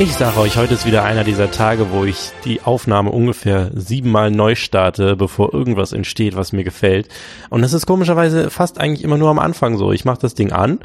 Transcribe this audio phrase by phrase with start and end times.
[0.00, 4.30] Ich sage euch, heute ist wieder einer dieser Tage, wo ich die Aufnahme ungefähr siebenmal
[4.30, 7.08] neu starte, bevor irgendwas entsteht, was mir gefällt.
[7.50, 9.90] Und das ist komischerweise fast eigentlich immer nur am Anfang so.
[9.90, 10.78] Ich mache das Ding an,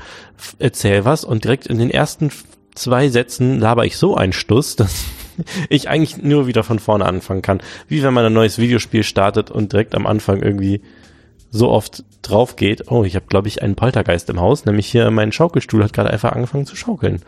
[0.57, 2.31] erzähl was und direkt in den ersten
[2.73, 5.05] zwei Sätzen laber ich so einen Stuss, dass
[5.69, 7.61] ich eigentlich nur wieder von vorne anfangen kann.
[7.87, 10.81] Wie wenn man ein neues Videospiel startet und direkt am Anfang irgendwie
[11.51, 12.89] so oft drauf geht.
[12.89, 16.09] Oh, ich habe, glaube ich, einen Poltergeist im Haus, nämlich hier mein Schaukelstuhl hat gerade
[16.09, 17.21] einfach angefangen zu schaukeln.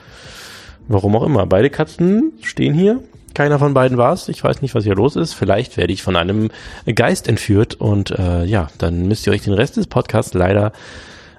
[0.87, 1.45] Warum auch immer.
[1.45, 3.01] Beide Katzen stehen hier.
[3.33, 4.29] Keiner von beiden war es.
[4.29, 5.33] Ich weiß nicht, was hier los ist.
[5.33, 6.51] Vielleicht werde ich von einem
[6.85, 10.71] Geist entführt und äh, ja, dann müsst ihr euch den Rest des Podcasts leider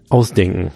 [0.08, 0.72] ausdenken.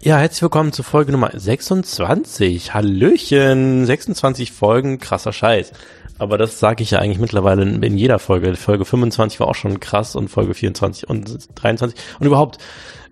[0.00, 2.74] Ja, herzlich willkommen zu Folge Nummer 26.
[2.74, 5.72] Hallöchen, 26 Folgen, krasser Scheiß.
[6.18, 8.56] Aber das sage ich ja eigentlich mittlerweile in, in jeder Folge.
[8.56, 12.58] Folge 25 war auch schon krass und Folge 24 und 23 und überhaupt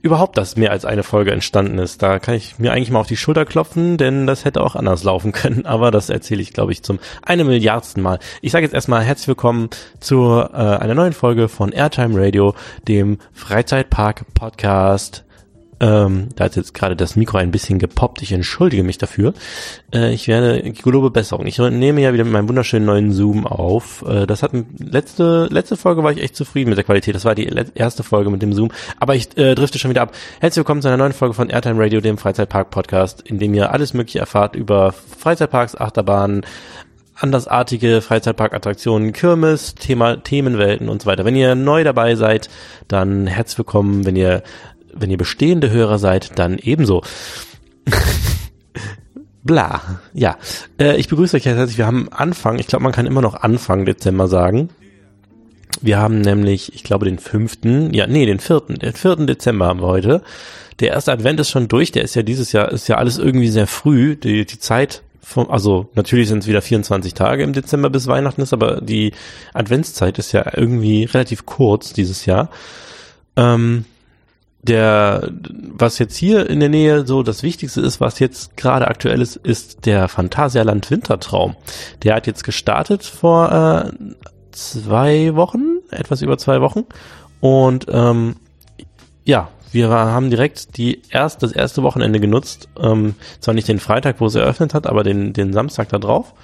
[0.03, 2.03] überhaupt, dass mehr als eine Folge entstanden ist.
[2.03, 5.05] Da kann ich mir eigentlich mal auf die Schulter klopfen, denn das hätte auch anders
[5.05, 5.67] laufen können.
[5.67, 8.19] Aber das erzähle ich, glaube ich, zum eine Milliardsten Mal.
[8.41, 12.55] Ich sage jetzt erstmal herzlich willkommen zu äh, einer neuen Folge von Airtime Radio,
[12.89, 15.25] dem Freizeitpark Podcast
[15.81, 18.21] ähm, da hat jetzt gerade das Mikro ein bisschen gepoppt.
[18.21, 19.33] Ich entschuldige mich dafür.
[19.95, 21.47] Äh, ich werde, ich gelobe Besserung.
[21.47, 24.05] Ich nehme ja wieder mit meinem wunderschönen neuen Zoom auf.
[24.07, 27.15] Äh, das hat letzte letzte Folge war ich echt zufrieden mit der Qualität.
[27.15, 28.71] Das war die erste Folge mit dem Zoom.
[28.99, 30.15] Aber ich äh, drifte schon wieder ab.
[30.41, 33.73] Herzlich willkommen zu einer neuen Folge von Airtime Radio, dem Freizeitpark Podcast, in dem ihr
[33.73, 36.45] alles Mögliche erfahrt über Freizeitparks, Achterbahnen,
[37.17, 41.25] andersartige Freizeitparkattraktionen, Kirmes, Thema, Themenwelten und so weiter.
[41.25, 42.51] Wenn ihr neu dabei seid,
[42.89, 44.05] dann herzlich willkommen.
[44.05, 44.43] Wenn ihr
[44.95, 47.03] wenn ihr bestehende Hörer seid, dann ebenso.
[49.43, 50.01] Bla.
[50.13, 50.37] Ja.
[50.79, 51.79] Äh, ich begrüße euch herzlich.
[51.79, 54.69] Wir haben Anfang, ich glaube, man kann immer noch Anfang Dezember sagen.
[55.81, 59.81] Wir haben nämlich, ich glaube, den fünften, ja, nee, den vierten, den vierten Dezember haben
[59.81, 60.23] wir heute.
[60.81, 63.49] Der erste Advent ist schon durch, der ist ja dieses Jahr, ist ja alles irgendwie
[63.49, 64.17] sehr früh.
[64.17, 68.43] Die, die Zeit vom, also natürlich sind es wieder 24 Tage im Dezember bis Weihnachten
[68.43, 69.13] ist, aber die
[69.55, 72.51] Adventszeit ist ja irgendwie relativ kurz dieses Jahr.
[73.37, 73.85] Ähm,
[74.63, 75.31] der,
[75.73, 79.37] was jetzt hier in der Nähe so das Wichtigste ist, was jetzt gerade aktuell ist,
[79.37, 81.57] ist der Phantasialand Wintertraum.
[82.03, 84.15] Der hat jetzt gestartet vor äh,
[84.53, 86.85] zwei Wochen, etwas über zwei Wochen.
[87.41, 88.37] Und ähm,
[89.25, 92.69] ja, wir haben direkt die erst, das erste Wochenende genutzt.
[92.79, 96.35] Ähm, zwar nicht den Freitag, wo es eröffnet hat, aber den, den Samstag da drauf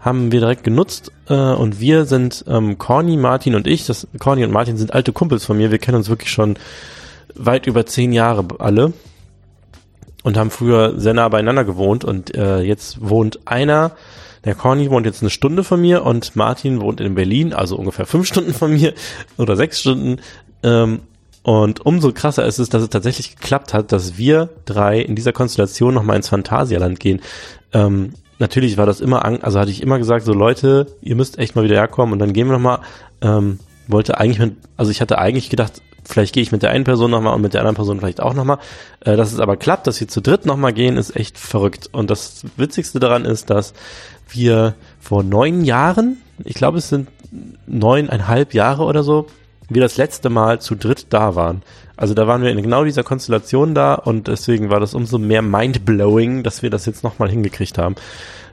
[0.00, 3.86] haben wir direkt genutzt äh, und wir sind ähm, Corny, Martin und ich.
[3.86, 5.70] Das Corny und Martin sind alte Kumpels von mir.
[5.70, 6.56] Wir kennen uns wirklich schon
[7.34, 8.92] weit über zehn Jahre alle
[10.22, 13.92] und haben früher sehr nah beieinander gewohnt und äh, jetzt wohnt einer,
[14.44, 18.06] der Corny wohnt jetzt eine Stunde von mir und Martin wohnt in Berlin, also ungefähr
[18.06, 18.94] fünf Stunden von mir
[19.38, 20.20] oder sechs Stunden.
[20.62, 21.00] Ähm,
[21.42, 25.32] und umso krasser ist es, dass es tatsächlich geklappt hat, dass wir drei in dieser
[25.32, 27.20] Konstellation nochmal ins Phantasialand gehen.
[27.72, 31.56] Ähm, natürlich war das immer, also hatte ich immer gesagt, so Leute, ihr müsst echt
[31.56, 32.80] mal wieder herkommen und dann gehen wir nochmal.
[33.20, 36.84] Ähm, wollte eigentlich, mit, also ich hatte eigentlich gedacht, Vielleicht gehe ich mit der einen
[36.84, 38.58] Person nochmal und mit der anderen Person vielleicht auch nochmal.
[39.00, 41.88] Äh, dass es aber klappt, dass wir zu dritt nochmal gehen, ist echt verrückt.
[41.90, 43.72] Und das Witzigste daran ist, dass
[44.28, 47.08] wir vor neun Jahren, ich glaube es sind
[47.66, 49.26] neuneinhalb Jahre oder so,
[49.70, 51.62] wir das letzte Mal zu dritt da waren.
[51.96, 55.40] Also da waren wir in genau dieser Konstellation da und deswegen war das umso mehr
[55.40, 57.94] mindblowing, dass wir das jetzt nochmal hingekriegt haben.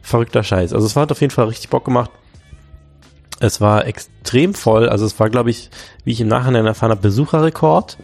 [0.02, 0.72] Verrückter Scheiß.
[0.72, 2.12] Also es hat auf jeden Fall richtig Bock gemacht.
[3.40, 4.90] Es war extrem voll.
[4.90, 5.70] Also es war, glaube ich,
[6.04, 7.98] wie ich im Nachhinein erfahren habe, Besucherrekord.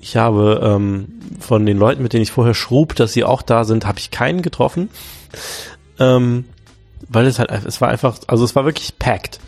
[0.00, 1.08] Ich habe ähm,
[1.40, 4.10] von den Leuten, mit denen ich vorher schrub, dass sie auch da sind, habe ich
[4.10, 4.90] keinen getroffen.
[5.98, 6.44] Ähm,
[7.08, 9.40] weil es halt, es war einfach, also es war wirklich packed.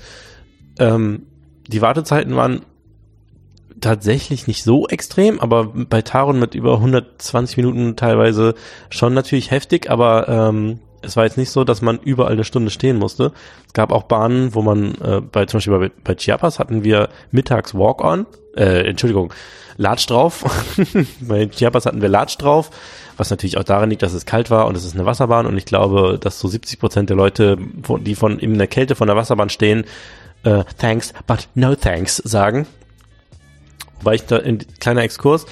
[0.78, 1.26] Ähm,
[1.66, 2.62] die Wartezeiten waren
[3.80, 8.54] tatsächlich nicht so extrem, aber bei Taron mit über 120 Minuten teilweise
[8.90, 12.70] schon natürlich heftig, aber ähm, es war jetzt nicht so, dass man überall eine Stunde
[12.70, 13.32] stehen musste.
[13.66, 17.08] Es gab auch Bahnen, wo man, äh, bei zum Beispiel bei, bei Chiapas hatten wir
[17.30, 19.32] mittags Walk-on, äh, Entschuldigung,
[19.76, 20.44] Latsch drauf.
[21.20, 22.70] bei Chiapas hatten wir Latsch drauf,
[23.16, 25.56] was natürlich auch daran liegt, dass es kalt war und es ist eine Wasserbahn und
[25.56, 27.56] ich glaube, dass so 70 Prozent der Leute,
[28.00, 29.84] die von in der Kälte von der Wasserbahn stehen,
[30.42, 32.66] äh, thanks, but no thanks sagen.
[34.00, 35.46] Wobei ich da, in kleiner Exkurs,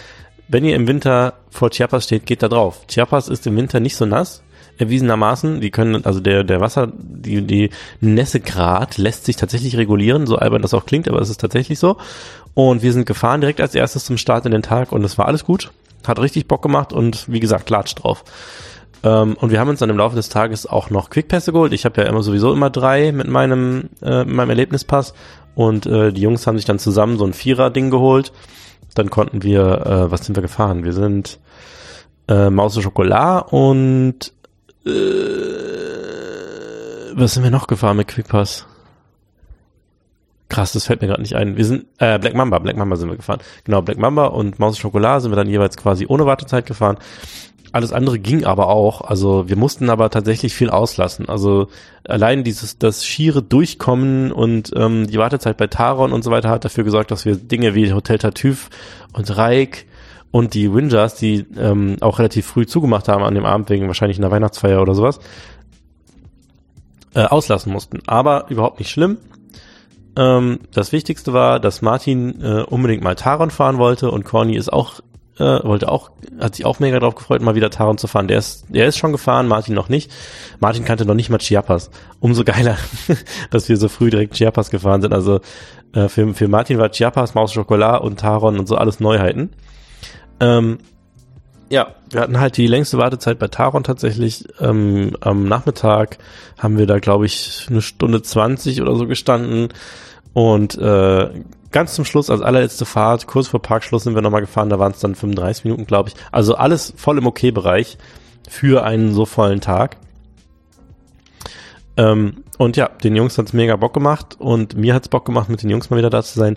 [0.49, 2.87] wenn ihr im Winter vor Chiapas steht, geht da drauf.
[2.89, 4.43] Chiapas ist im Winter nicht so nass,
[4.79, 5.61] erwiesenermaßen.
[5.61, 7.71] Die können, also der, der Wasser, die, die
[8.01, 11.97] Nässegrad lässt sich tatsächlich regulieren, so albern das auch klingt, aber es ist tatsächlich so.
[12.55, 15.27] Und wir sind gefahren direkt als erstes zum Start in den Tag und es war
[15.27, 15.71] alles gut.
[16.07, 18.25] Hat richtig Bock gemacht und wie gesagt, Latsch drauf.
[19.03, 21.73] Ähm, und wir haben uns dann im Laufe des Tages auch noch Quickpässe geholt.
[21.73, 25.15] Ich habe ja immer sowieso immer drei mit meinem, äh, meinem Erlebnispass.
[25.55, 28.33] Und äh, die Jungs haben sich dann zusammen so ein Vierer-Ding geholt.
[28.95, 30.85] Dann konnten wir, äh, was sind wir gefahren?
[30.85, 31.39] Wir sind
[32.29, 34.33] äh, Maus Schokolade und
[34.87, 35.27] äh,
[37.15, 38.67] was sind wir noch gefahren mit Quickpass?
[40.49, 41.57] Krass, das fällt mir gerade nicht ein.
[41.57, 43.41] Wir sind, äh, Black Mamba, Black Mamba sind wir gefahren.
[43.65, 46.99] Genau, Black Mamba und Maus Schokolade sind wir dann jeweils quasi ohne Wartezeit gefahren.
[47.73, 49.01] Alles andere ging aber auch.
[49.01, 51.29] Also wir mussten aber tatsächlich viel auslassen.
[51.29, 51.69] Also
[52.05, 56.65] allein dieses, das schiere Durchkommen und ähm, die Wartezeit bei Taron und so weiter hat
[56.65, 58.71] dafür gesorgt, dass wir Dinge wie Hotel Tartuffe
[59.13, 59.87] und Reik
[60.31, 64.19] und die Wingers, die ähm, auch relativ früh zugemacht haben an dem Abend wegen wahrscheinlich
[64.19, 65.19] einer Weihnachtsfeier oder sowas,
[67.15, 68.01] äh, auslassen mussten.
[68.07, 69.19] Aber überhaupt nicht schlimm.
[70.17, 74.73] Ähm, das Wichtigste war, dass Martin äh, unbedingt mal Taron fahren wollte und Corny ist
[74.73, 75.01] auch
[75.39, 78.29] äh, wollte auch, hat sich auch mega drauf gefreut, mal wieder Taron zu fahren.
[78.29, 80.11] Der ist, der ist schon gefahren, Martin noch nicht.
[80.61, 81.91] Martin kannte noch nicht mal Chiapas.
[82.21, 82.79] Umso geiler,
[83.51, 85.13] dass wir so früh direkt Chiapas gefahren sind.
[85.13, 85.41] Also
[85.93, 89.51] äh, für, für Martin war Chiapas, Maus Schokolade und Taron und so alles Neuheiten.
[90.41, 90.79] Ähm,
[91.69, 94.45] ja, wir hatten halt die längste Wartezeit bei Taron tatsächlich.
[94.61, 96.19] Ähm, am Nachmittag
[96.59, 99.69] haben wir da, glaube ich, eine Stunde zwanzig oder so gestanden.
[100.33, 101.31] Und äh,
[101.73, 104.93] ganz zum Schluss, als allerletzte Fahrt, kurz vor Parkschluss sind wir nochmal gefahren, da waren
[104.93, 106.15] es dann 35 Minuten, glaube ich.
[106.31, 107.99] Also alles voll im Okay-Bereich
[108.49, 109.97] für einen so vollen Tag.
[111.97, 115.63] Ähm, und ja, den Jungs hat's mega Bock gemacht und mir hat's Bock gemacht, mit
[115.63, 116.57] den Jungs mal wieder da zu sein.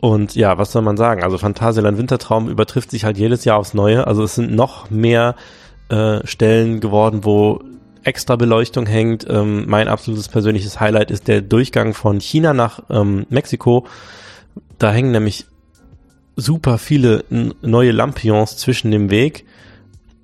[0.00, 1.22] Und ja, was soll man sagen?
[1.22, 4.06] Also Phantasialand Wintertraum übertrifft sich halt jedes Jahr aufs Neue.
[4.06, 5.34] Also es sind noch mehr
[5.88, 7.62] äh, Stellen geworden, wo
[8.04, 9.26] extra Beleuchtung hängt.
[9.28, 13.86] Ähm, mein absolutes persönliches Highlight ist der Durchgang von China nach ähm, Mexiko.
[14.78, 15.46] Da hängen nämlich
[16.36, 17.24] super viele
[17.62, 19.44] neue Lampions zwischen dem Weg,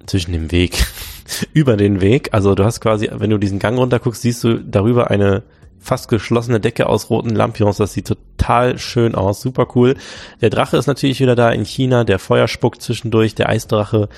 [0.07, 0.85] zwischen dem Weg,
[1.55, 2.29] über den Weg.
[2.33, 5.43] Also du hast quasi, wenn du diesen Gang runter guckst, siehst du darüber eine
[5.83, 7.77] fast geschlossene Decke aus roten Lampions.
[7.77, 9.97] Das sieht total schön aus, super cool.
[10.41, 14.09] Der Drache ist natürlich wieder da in China, der Feuer spuckt zwischendurch, der Eisdrache.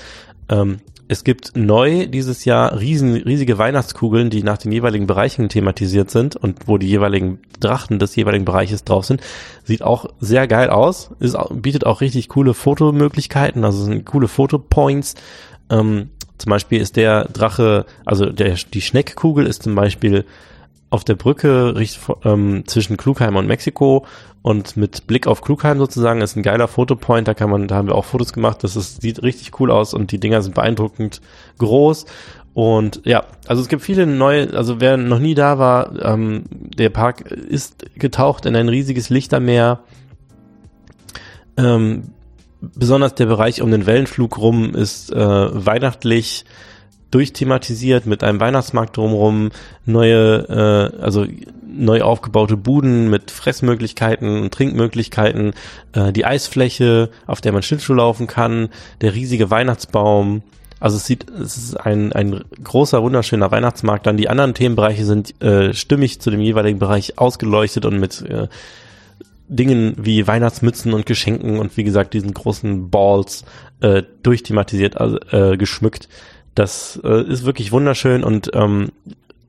[0.47, 6.09] Ähm, es gibt neu dieses Jahr riesen, riesige Weihnachtskugeln, die nach den jeweiligen Bereichen thematisiert
[6.09, 9.21] sind und wo die jeweiligen Drachen des jeweiligen Bereiches drauf sind.
[9.63, 15.13] Sieht auch sehr geil aus, ist, bietet auch richtig coole Fotomöglichkeiten, also sind coole Fotopoints.
[15.69, 20.25] Ähm, zum Beispiel ist der Drache, also der, die Schneckkugel ist zum Beispiel
[20.95, 21.75] auf der Brücke
[22.23, 24.05] ähm, zwischen Klugheim und Mexiko
[24.41, 27.27] und mit Blick auf Klugheim sozusagen ist ein geiler Fotopoint.
[27.27, 28.63] Da kann man, da haben wir auch Fotos gemacht.
[28.63, 31.21] Das ist, sieht richtig cool aus und die Dinger sind beeindruckend
[31.57, 32.05] groß.
[32.53, 36.89] Und ja, also es gibt viele neue, also wer noch nie da war, ähm, der
[36.89, 39.81] Park ist getaucht in ein riesiges Lichtermeer.
[41.57, 42.13] Ähm,
[42.61, 46.45] besonders der Bereich um den Wellenflug rum ist äh, weihnachtlich
[47.11, 49.51] durchthematisiert mit einem Weihnachtsmarkt drumherum,
[49.85, 51.25] neue, äh, also
[51.77, 55.53] neu aufgebaute Buden mit Fressmöglichkeiten und Trinkmöglichkeiten,
[55.93, 58.69] äh, die Eisfläche, auf der man Schlittschuh laufen kann,
[59.01, 60.41] der riesige Weihnachtsbaum.
[60.79, 64.05] Also es sieht, es ist ein, ein großer, wunderschöner Weihnachtsmarkt.
[64.05, 68.47] Dann die anderen Themenbereiche sind äh, stimmig zu dem jeweiligen Bereich ausgeleuchtet und mit äh,
[69.47, 73.45] Dingen wie Weihnachtsmützen und Geschenken und wie gesagt diesen großen Balls
[73.79, 76.09] äh, durchthematisiert, also äh, geschmückt.
[76.55, 78.91] Das äh, ist wirklich wunderschön und ähm,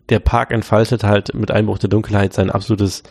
[0.08, 3.02] der Park entfaltet halt mit Einbruch der Dunkelheit sein absolutes,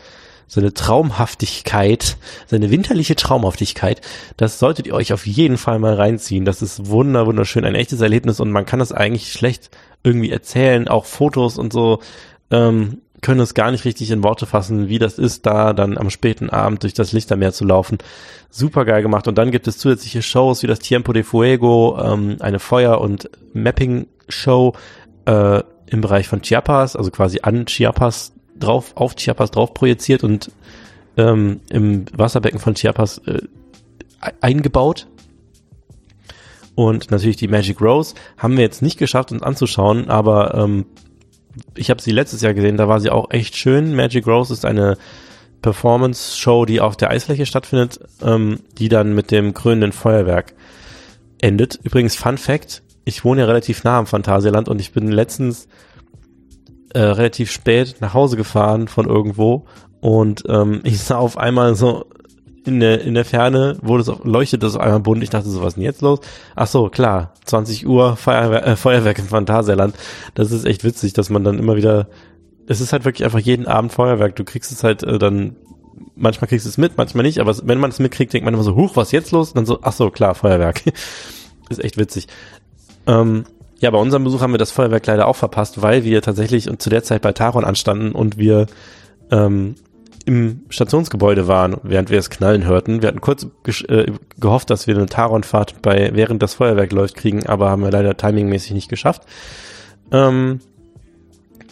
[0.46, 4.00] seine Traumhaftigkeit, seine winterliche Traumhaftigkeit.
[4.36, 6.44] Das solltet ihr euch auf jeden Fall mal reinziehen.
[6.44, 9.70] Das ist wunder, wunderschön, ein echtes Erlebnis und man kann das eigentlich schlecht
[10.04, 10.88] irgendwie erzählen.
[10.88, 12.00] Auch Fotos und so
[12.50, 16.10] ähm, können es gar nicht richtig in Worte fassen, wie das ist, da dann am
[16.10, 17.98] späten Abend durch das Lichtermeer zu laufen
[18.56, 19.28] super geil gemacht.
[19.28, 23.28] Und dann gibt es zusätzliche Shows wie das Tiempo de Fuego, ähm, eine Feuer- und
[23.52, 24.72] Mapping-Show
[25.26, 30.50] äh, im Bereich von Chiapas, also quasi an Chiapas drauf, auf Chiapas drauf projiziert und
[31.16, 33.42] ähm, im Wasserbecken von Chiapas äh,
[34.40, 35.06] eingebaut.
[36.74, 40.86] Und natürlich die Magic Rose haben wir jetzt nicht geschafft, uns anzuschauen, aber ähm,
[41.74, 43.94] ich habe sie letztes Jahr gesehen, da war sie auch echt schön.
[43.94, 44.96] Magic Rose ist eine
[45.62, 50.54] Performance-Show, die auf der Eisfläche stattfindet, ähm, die dann mit dem krönenden Feuerwerk
[51.40, 51.78] endet.
[51.82, 55.68] Übrigens, Fun Fact, ich wohne ja relativ nah am Phantasialand und ich bin letztens
[56.94, 59.66] äh, relativ spät nach Hause gefahren von irgendwo
[60.00, 62.06] und ähm, ich sah auf einmal so
[62.66, 65.22] in der, in der Ferne wurde es, leuchtet das auf einmal bunt.
[65.22, 66.20] Ich dachte so, was ist denn jetzt los?
[66.54, 69.94] Ach so, klar, 20 Uhr Feuerwehr, äh, Feuerwerk im Phantasialand.
[70.34, 72.08] Das ist echt witzig, dass man dann immer wieder
[72.66, 74.36] es ist halt wirklich einfach jeden Abend Feuerwerk.
[74.36, 75.56] Du kriegst es halt äh, dann,
[76.14, 78.62] manchmal kriegst du es mit, manchmal nicht, aber wenn man es mitkriegt, denkt man immer
[78.62, 79.50] so, huch, was ist jetzt los?
[79.50, 80.82] Und dann so, ach so, klar, Feuerwerk.
[81.68, 82.26] ist echt witzig.
[83.06, 83.44] Ähm,
[83.78, 86.90] ja, bei unserem Besuch haben wir das Feuerwerk leider auch verpasst, weil wir tatsächlich zu
[86.90, 88.66] der Zeit bei Taron anstanden und wir
[89.30, 89.74] ähm,
[90.26, 93.00] im Stationsgebäude waren, während wir es knallen hörten.
[93.00, 93.46] Wir hatten kurz
[93.88, 97.92] äh, gehofft, dass wir eine Taron-Fahrt bei, während das Feuerwerk läuft, kriegen, aber haben wir
[97.92, 99.22] leider timingmäßig nicht geschafft.
[100.10, 100.60] Ähm,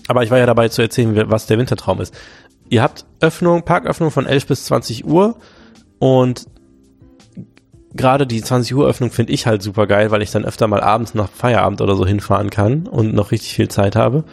[0.06, 2.14] aber ich war ja dabei zu erzählen, was der Wintertraum ist.
[2.68, 5.36] Ihr habt Öffnung, Parköffnung von 11 bis 20 Uhr
[5.98, 6.46] und
[7.92, 10.80] gerade die 20 Uhr Öffnung finde ich halt super geil, weil ich dann öfter mal
[10.80, 14.24] abends nach Feierabend oder so hinfahren kann und noch richtig viel Zeit habe.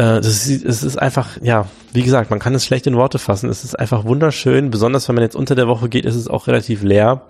[0.00, 3.18] Äh, das ist, es ist einfach, ja, wie gesagt, man kann es schlecht in Worte
[3.18, 3.50] fassen.
[3.50, 4.70] Es ist einfach wunderschön.
[4.70, 7.26] Besonders wenn man jetzt unter der Woche geht, ist es auch relativ leer.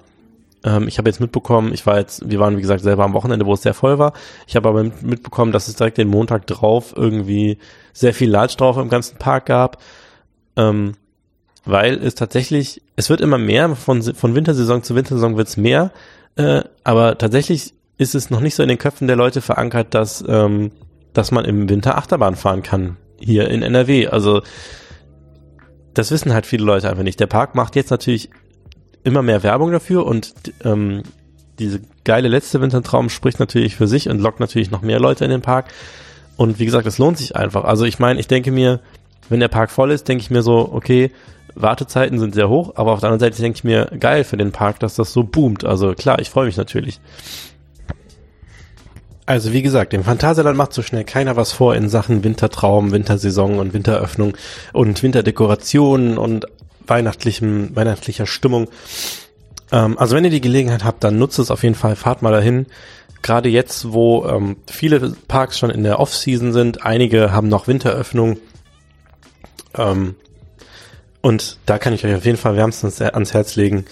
[0.62, 3.44] Ähm, ich habe jetzt mitbekommen, ich war jetzt, wir waren wie gesagt selber am Wochenende,
[3.44, 4.12] wo es sehr voll war.
[4.46, 7.58] Ich habe aber mitbekommen, dass es direkt den Montag drauf irgendwie
[7.92, 9.78] sehr viel Latsch drauf im ganzen Park gab.
[10.54, 10.92] Ähm,
[11.64, 15.90] weil es tatsächlich, es wird immer mehr, von, von Wintersaison zu Wintersaison wird es mehr,
[16.36, 20.24] äh, aber tatsächlich ist es noch nicht so in den Köpfen der Leute verankert, dass
[20.26, 20.70] ähm,
[21.12, 22.96] dass man im Winter Achterbahn fahren kann.
[23.18, 24.08] Hier in NRW.
[24.08, 24.42] Also,
[25.94, 27.20] das wissen halt viele Leute einfach nicht.
[27.20, 28.30] Der Park macht jetzt natürlich
[29.02, 31.02] immer mehr Werbung dafür und ähm,
[31.58, 35.30] diese geile letzte Wintertraum spricht natürlich für sich und lockt natürlich noch mehr Leute in
[35.30, 35.66] den Park.
[36.36, 37.64] Und wie gesagt, es lohnt sich einfach.
[37.64, 38.80] Also ich meine, ich denke mir,
[39.28, 41.12] wenn der Park voll ist, denke ich mir so, okay,
[41.54, 44.52] Wartezeiten sind sehr hoch, aber auf der anderen Seite denke ich mir, geil für den
[44.52, 45.64] Park, dass das so boomt.
[45.64, 47.00] Also klar, ich freue mich natürlich.
[49.26, 53.58] Also wie gesagt, dem Phantasialand macht so schnell keiner was vor in Sachen Wintertraum, Wintersaison
[53.58, 54.36] und Winteröffnung
[54.72, 56.46] und Winterdekorationen und
[56.86, 58.68] weihnachtlichem, weihnachtlicher Stimmung.
[59.72, 62.32] Ähm, also wenn ihr die Gelegenheit habt, dann nutzt es auf jeden Fall, fahrt mal
[62.32, 62.66] dahin.
[63.22, 68.38] Gerade jetzt, wo ähm, viele Parks schon in der Off-Season sind, einige haben noch Winteröffnung.
[69.76, 70.16] Ähm,
[71.20, 73.84] und da kann ich euch auf jeden Fall wärmstens ans Herz legen,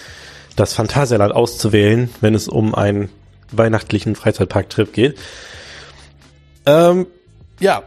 [0.56, 3.10] das Phantasialand auszuwählen, wenn es um ein
[3.52, 5.18] weihnachtlichen Freizeitparktrip geht.
[6.66, 7.06] Ähm,
[7.60, 7.82] ja,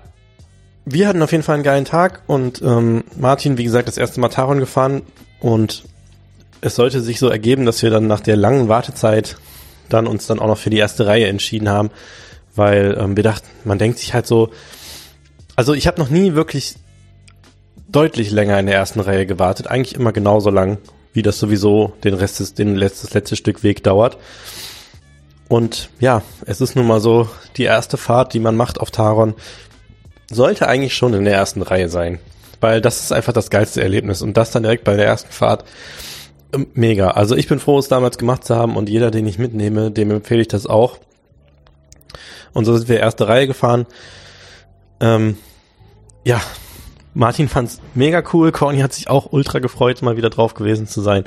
[0.86, 4.20] wir hatten auf jeden Fall einen geilen Tag und ähm, Martin, wie gesagt, das erste
[4.20, 5.04] Mal Taron gefahren
[5.40, 5.84] und
[6.62, 9.38] es sollte sich so ergeben, dass wir dann nach der langen Wartezeit
[9.90, 11.92] dann uns dann auch noch für die erste Reihe entschieden haben,
[12.56, 14.50] weil ähm, wir dachten, man denkt sich halt so,
[15.56, 16.76] also ich habe noch nie wirklich
[17.90, 20.78] deutlich länger in der ersten Reihe gewartet, eigentlich immer genauso lang,
[21.14, 24.18] wie das sowieso den Rest des, den letztes letzte Stück Weg dauert.
[25.52, 27.28] Und ja, es ist nun mal so,
[27.58, 29.34] die erste Fahrt, die man macht auf Taron,
[30.32, 32.20] sollte eigentlich schon in der ersten Reihe sein.
[32.62, 34.22] Weil das ist einfach das geilste Erlebnis.
[34.22, 35.66] Und das dann direkt bei der ersten Fahrt,
[36.54, 37.10] ähm, mega.
[37.10, 40.12] Also ich bin froh, es damals gemacht zu haben und jeder, den ich mitnehme, dem
[40.12, 41.00] empfehle ich das auch.
[42.54, 43.88] Und so sind wir erste Reihe gefahren.
[45.02, 45.38] Ähm,
[46.24, 46.40] ja,
[47.14, 48.54] Martin fand's mega cool.
[48.54, 51.26] Corny hat sich auch ultra gefreut, mal wieder drauf gewesen zu sein.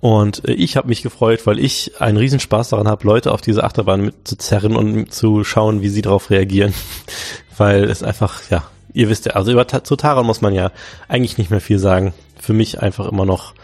[0.00, 3.64] Und äh, ich habe mich gefreut, weil ich einen Riesenspaß daran habe, Leute auf diese
[3.64, 6.74] Achterbahn mitzuzerren und zu schauen, wie sie darauf reagieren.
[7.56, 10.72] weil es einfach, ja, ihr wisst ja, also über zu Taron muss man ja
[11.08, 12.12] eigentlich nicht mehr viel sagen.
[12.38, 13.54] Für mich einfach immer noch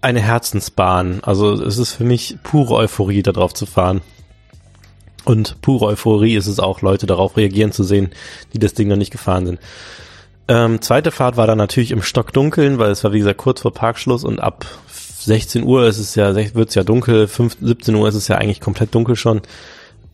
[0.00, 1.20] eine Herzensbahn.
[1.22, 4.02] Also es ist für mich pure Euphorie, da drauf zu fahren.
[5.24, 8.10] Und pure Euphorie ist es auch, Leute darauf reagieren zu sehen,
[8.52, 9.60] die das Ding noch nicht gefahren sind.
[10.46, 13.72] Ähm, zweite Fahrt war dann natürlich im Stockdunkeln, weil es war wie gesagt kurz vor
[13.72, 18.08] Parkschluss und ab 16 Uhr ist es ja, wird es ja dunkel, 5, 17 Uhr
[18.08, 19.40] ist es ja eigentlich komplett dunkel schon.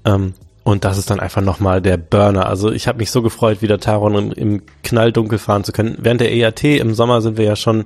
[0.04, 2.46] Ähm, und das ist dann einfach nochmal der Burner.
[2.46, 5.96] Also ich habe mich so gefreut, wieder Taron im, im Knalldunkel fahren zu können.
[5.98, 7.84] Während der EAT im Sommer sind wir ja schon,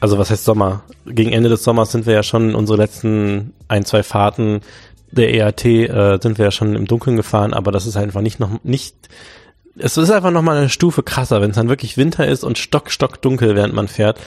[0.00, 0.82] also was heißt Sommer?
[1.06, 4.62] Gegen Ende des Sommers sind wir ja schon unsere letzten ein, zwei Fahrten
[5.12, 8.40] der EAT äh, sind wir ja schon im Dunkeln gefahren, aber das ist einfach nicht
[8.40, 8.96] noch nicht
[9.76, 12.90] es ist einfach nochmal eine Stufe krasser, wenn es dann wirklich Winter ist und stock,
[12.90, 14.20] stock dunkel, während man fährt.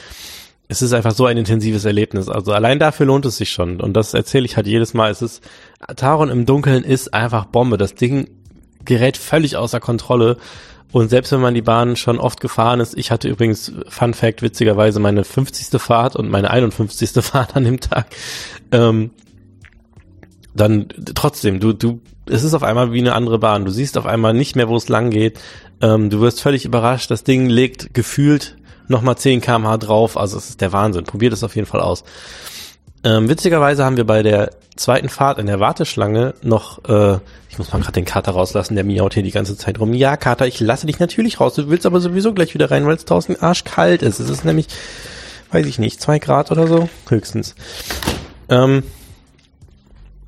[0.68, 2.28] Es ist einfach so ein intensives Erlebnis.
[2.28, 3.80] Also allein dafür lohnt es sich schon.
[3.80, 5.12] Und das erzähle ich halt jedes Mal.
[5.12, 5.42] Es ist,
[5.94, 7.78] Taron im Dunkeln ist einfach Bombe.
[7.78, 8.28] Das Ding
[8.84, 10.38] gerät völlig außer Kontrolle.
[10.90, 14.42] Und selbst wenn man die Bahn schon oft gefahren ist, ich hatte übrigens, Fun Fact,
[14.42, 15.80] witzigerweise meine 50.
[15.80, 17.10] Fahrt und meine 51.
[17.24, 18.06] Fahrt an dem Tag,
[18.72, 19.10] ähm,
[20.54, 23.64] dann trotzdem, du, du, es ist auf einmal wie eine andere Bahn.
[23.64, 25.38] Du siehst auf einmal nicht mehr, wo es lang geht.
[25.80, 27.10] Ähm, du wirst völlig überrascht.
[27.10, 28.56] Das Ding legt gefühlt
[28.88, 30.16] nochmal 10 kmh drauf.
[30.16, 31.04] Also es ist der Wahnsinn.
[31.04, 32.04] Probiert es auf jeden Fall aus.
[33.04, 37.18] Ähm, witzigerweise haben wir bei der zweiten Fahrt in der Warteschlange noch, äh,
[37.48, 39.94] ich muss mal gerade den Kater rauslassen, der miaut hier die ganze Zeit rum.
[39.94, 41.54] Ja, Kater, ich lasse dich natürlich raus.
[41.54, 44.18] Du willst aber sowieso gleich wieder rein, weil es draußen arschkalt ist.
[44.18, 44.66] Es ist nämlich,
[45.52, 47.54] weiß ich nicht, zwei Grad oder so, höchstens.
[48.48, 48.82] Ähm,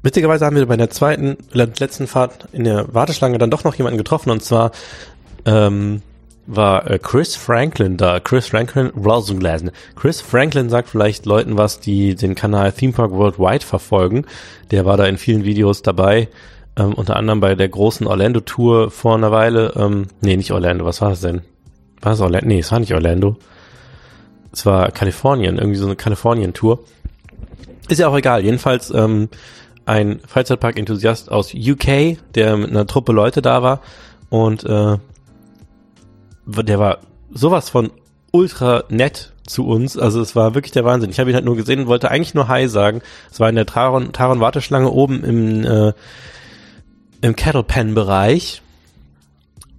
[0.02, 3.98] Witzigerweise haben wir bei der zweiten, letzten Fahrt in der Warteschlange dann doch noch jemanden
[3.98, 4.70] getroffen und zwar
[5.44, 6.02] ähm,
[6.48, 8.20] war äh, Chris Franklin da.
[8.20, 8.90] Chris Franklin,
[9.96, 14.24] Chris Franklin sagt vielleicht Leuten was, die den Kanal Theme Park Worldwide verfolgen.
[14.70, 16.28] Der war da in vielen Videos dabei,
[16.76, 19.74] ähm, unter anderem bei der großen Orlando Tour vor einer Weile.
[19.76, 21.42] Ähm, nee, nicht Orlando, was war es denn?
[22.00, 22.46] War es Orlando?
[22.46, 23.36] Nee, es war nicht Orlando.
[24.52, 26.80] Es war Kalifornien, irgendwie so eine Kalifornien-Tour.
[27.88, 28.42] Ist ja auch egal.
[28.42, 29.28] Jedenfalls ähm,
[29.88, 33.80] ein Freizeitpark-Enthusiast aus UK, der mit einer Truppe Leute da war.
[34.28, 34.98] und äh,
[36.46, 36.98] der war
[37.30, 37.90] sowas von
[38.30, 39.98] ultra nett zu uns.
[39.98, 41.10] Also es war wirklich der Wahnsinn.
[41.10, 43.00] Ich habe ihn halt nur gesehen und wollte eigentlich nur Hi sagen.
[43.30, 45.92] Es war in der Taron, Taron Warteschlange oben im, äh,
[47.22, 48.62] im Cattle Pen Bereich.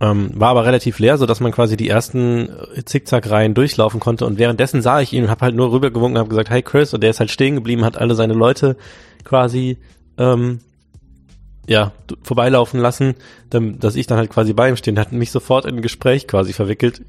[0.01, 2.49] Ähm, war aber relativ leer, so dass man quasi die ersten
[2.85, 4.25] Zickzack-Reihen durchlaufen konnte.
[4.25, 6.93] Und währenddessen sah ich ihn und habe halt nur rübergewunken und habe gesagt, hey Chris.
[6.93, 8.77] Und der ist halt stehen geblieben, hat alle seine Leute
[9.23, 9.77] quasi
[10.19, 10.59] ähm,
[11.67, 11.91] ja,
[12.23, 13.15] vorbeilaufen lassen,
[13.49, 16.51] dass ich dann halt quasi bei ihm stehen, hat mich sofort in ein Gespräch quasi
[16.51, 17.01] verwickelt.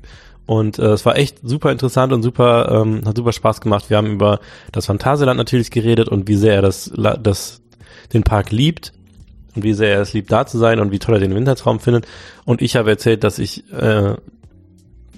[0.46, 3.88] Und äh, es war echt super interessant und super, ähm, hat super Spaß gemacht.
[3.88, 4.40] Wir haben über
[4.72, 7.62] das Phantasialand natürlich geredet und wie sehr er das, das,
[8.12, 8.92] den Park liebt
[9.54, 11.80] und wie sehr er es liebt, da zu sein und wie toll er den Wintertraum
[11.80, 12.06] findet.
[12.44, 14.14] Und ich habe erzählt, dass ich äh,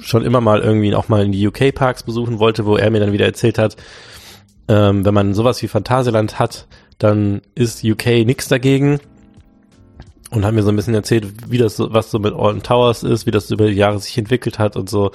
[0.00, 3.12] schon immer mal irgendwie auch mal in die UK-Parks besuchen wollte, wo er mir dann
[3.12, 3.76] wieder erzählt hat,
[4.68, 6.66] ähm, wenn man sowas wie Phantasialand hat,
[7.02, 9.00] dann ist UK nichts dagegen
[10.30, 13.02] und hat mir so ein bisschen erzählt, wie das so, was so mit Alton Towers
[13.02, 15.11] ist, wie das über die Jahre sich entwickelt hat und so,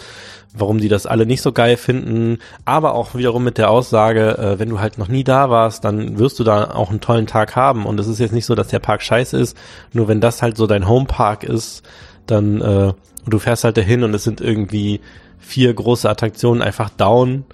[0.53, 4.59] warum die das alle nicht so geil finden, aber auch wiederum mit der Aussage, äh,
[4.59, 7.55] wenn du halt noch nie da warst, dann wirst du da auch einen tollen Tag
[7.55, 7.85] haben.
[7.85, 9.57] Und es ist jetzt nicht so, dass der Park scheiße ist,
[9.93, 11.83] nur wenn das halt so dein Homepark ist,
[12.25, 12.93] dann äh,
[13.25, 14.99] du fährst halt dahin und es sind irgendwie
[15.39, 17.45] vier große Attraktionen einfach down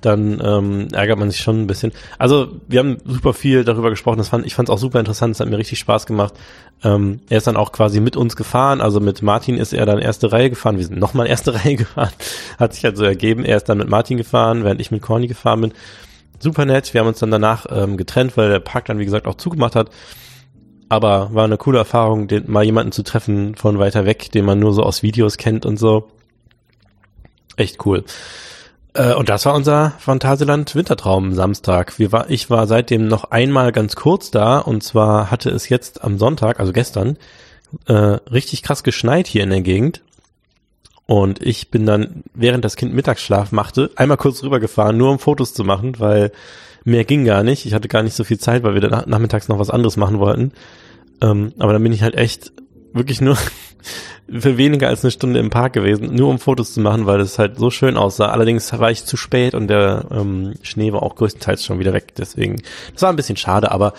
[0.00, 1.92] dann ähm, ärgert man sich schon ein bisschen.
[2.18, 4.18] Also wir haben super viel darüber gesprochen.
[4.18, 5.34] Das fand, ich fand es auch super interessant.
[5.34, 6.34] Es hat mir richtig Spaß gemacht.
[6.84, 8.80] Ähm, er ist dann auch quasi mit uns gefahren.
[8.80, 10.78] Also mit Martin ist er dann erste Reihe gefahren.
[10.78, 12.12] Wir sind nochmal erste Reihe gefahren.
[12.58, 13.44] Hat sich halt so ergeben.
[13.44, 15.72] Er ist dann mit Martin gefahren, während ich mit Corny gefahren bin.
[16.38, 16.94] Super nett.
[16.94, 19.74] Wir haben uns dann danach ähm, getrennt, weil der Park dann wie gesagt auch zugemacht
[19.74, 19.90] hat.
[20.88, 24.58] Aber war eine coole Erfahrung, den, mal jemanden zu treffen von weiter weg, den man
[24.58, 26.08] nur so aus Videos kennt und so.
[27.56, 28.04] Echt cool.
[28.98, 31.98] Äh, und das war unser Phantasialand Wintertraum Samstag.
[31.98, 36.04] Wir war, ich war seitdem noch einmal ganz kurz da und zwar hatte es jetzt
[36.04, 37.16] am Sonntag, also gestern,
[37.86, 40.02] äh, richtig krass geschneit hier in der Gegend.
[41.06, 45.54] Und ich bin dann, während das Kind Mittagsschlaf machte, einmal kurz rübergefahren, nur um Fotos
[45.54, 46.32] zu machen, weil
[46.84, 47.64] mehr ging gar nicht.
[47.64, 50.18] Ich hatte gar nicht so viel Zeit, weil wir dann nachmittags noch was anderes machen
[50.18, 50.52] wollten.
[51.22, 52.52] Ähm, aber dann bin ich halt echt
[52.92, 53.36] wirklich nur
[54.30, 57.38] für weniger als eine Stunde im Park gewesen, nur um Fotos zu machen, weil es
[57.38, 58.26] halt so schön aussah.
[58.26, 62.14] Allerdings war ich zu spät und der ähm, Schnee war auch größtenteils schon wieder weg.
[62.16, 62.60] Deswegen,
[62.92, 63.94] das war ein bisschen schade, aber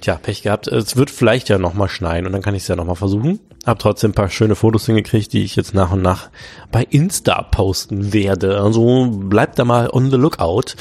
[0.00, 0.68] tja, Pech gehabt.
[0.68, 3.40] Es wird vielleicht ja nochmal schneien und dann kann ich es ja nochmal versuchen.
[3.66, 6.30] Hab trotzdem ein paar schöne Fotos hingekriegt, die ich jetzt nach und nach
[6.70, 8.60] bei Insta posten werde.
[8.60, 10.76] Also bleibt da mal on the lookout,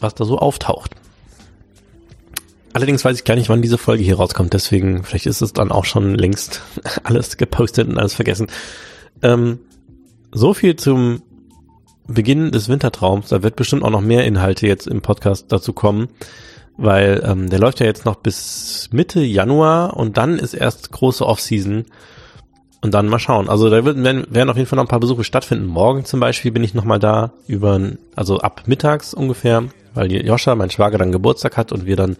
[0.00, 0.92] was da so auftaucht.
[2.74, 5.70] Allerdings weiß ich gar nicht, wann diese Folge hier rauskommt, deswegen vielleicht ist es dann
[5.70, 6.60] auch schon längst
[7.04, 8.48] alles gepostet und alles vergessen.
[9.22, 9.60] Ähm,
[10.32, 11.22] so viel zum
[12.08, 13.28] Beginn des Wintertraums.
[13.28, 16.08] Da wird bestimmt auch noch mehr Inhalte jetzt im Podcast dazu kommen,
[16.76, 21.24] weil ähm, der läuft ja jetzt noch bis Mitte Januar und dann ist erst große
[21.24, 21.84] Offseason
[22.82, 23.48] und dann mal schauen.
[23.48, 25.66] Also da werden, werden auf jeden Fall noch ein paar Besuche stattfinden.
[25.66, 27.80] Morgen zum Beispiel bin ich nochmal da über,
[28.16, 29.62] also ab mittags ungefähr,
[29.94, 32.16] weil Joscha, mein Schwager, dann Geburtstag hat und wir dann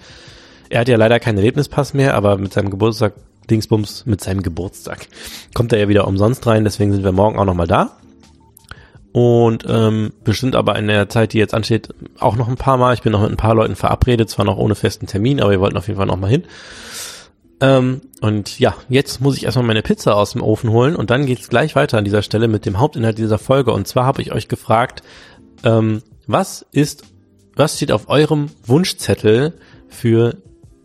[0.71, 3.15] er hat ja leider keinen Erlebnispass mehr, aber mit seinem Geburtstag,
[3.51, 5.07] Dingsbums, mit seinem Geburtstag
[5.53, 7.97] kommt er ja wieder umsonst rein, deswegen sind wir morgen auch nochmal da.
[9.13, 12.95] Und ähm, bestimmt aber in der Zeit, die jetzt ansteht, auch noch ein paar Mal.
[12.95, 15.61] Ich bin noch mit ein paar Leuten verabredet, zwar noch ohne festen Termin, aber wir
[15.61, 16.45] wollten auf jeden Fall nochmal hin.
[17.61, 21.27] Ähm, und ja, jetzt muss ich erstmal meine Pizza aus dem Ofen holen und dann
[21.27, 23.73] geht's gleich weiter an dieser Stelle mit dem Hauptinhalt dieser Folge.
[23.73, 25.03] Und zwar habe ich euch gefragt,
[25.63, 27.05] ähm, was ist,
[27.55, 29.55] was steht auf eurem Wunschzettel
[29.89, 30.39] für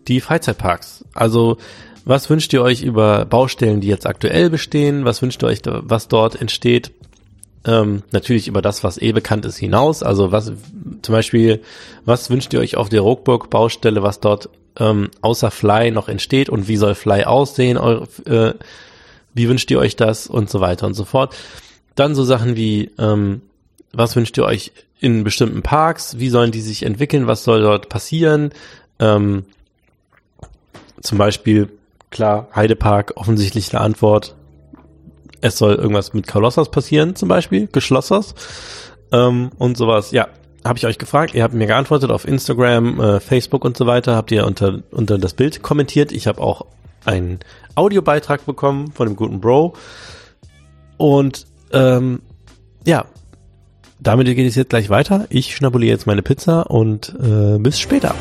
[0.10, 1.06] die Freizeitparks.
[1.13, 1.58] Also
[2.06, 5.06] was wünscht ihr euch über Baustellen, die jetzt aktuell bestehen?
[5.06, 6.91] Was wünscht ihr euch, was dort entsteht?
[7.65, 10.02] Ähm, natürlich über das, was eh bekannt ist, hinaus.
[10.02, 10.52] Also was
[11.02, 11.62] zum Beispiel,
[12.06, 16.67] was wünscht ihr euch auf der Rockburg-Baustelle, was dort ähm, außer Fly noch entsteht und
[16.67, 17.78] wie soll Fly aussehen?
[17.78, 18.54] Eure, äh,
[19.34, 21.36] wie wünscht ihr euch das und so weiter und so fort.
[21.95, 23.41] Dann so Sachen wie, ähm,
[23.91, 26.17] was wünscht ihr euch in bestimmten Parks?
[26.17, 27.28] Wie sollen die sich entwickeln?
[27.28, 28.52] Was soll dort passieren?
[29.00, 29.45] Ähm,
[31.02, 31.70] zum Beispiel,
[32.10, 34.36] klar, Heidepark, offensichtlich eine Antwort.
[35.42, 38.36] Es soll irgendwas mit Kolossos passieren, zum Beispiel, Geschlossers
[39.12, 40.12] ähm, und sowas.
[40.12, 40.28] Ja,
[40.66, 41.34] habe ich euch gefragt.
[41.34, 44.16] Ihr habt mir geantwortet auf Instagram, äh, Facebook und so weiter.
[44.16, 46.12] Habt ihr unter, unter das Bild kommentiert.
[46.12, 46.66] Ich habe auch
[47.06, 47.40] einen
[47.76, 49.76] Audiobeitrag bekommen von dem guten Bro.
[50.98, 52.22] Und ähm,
[52.86, 53.06] ja,
[54.00, 55.28] damit geht es jetzt gleich weiter.
[55.30, 58.16] Ich schnabuliere jetzt meine Pizza und äh, bis später.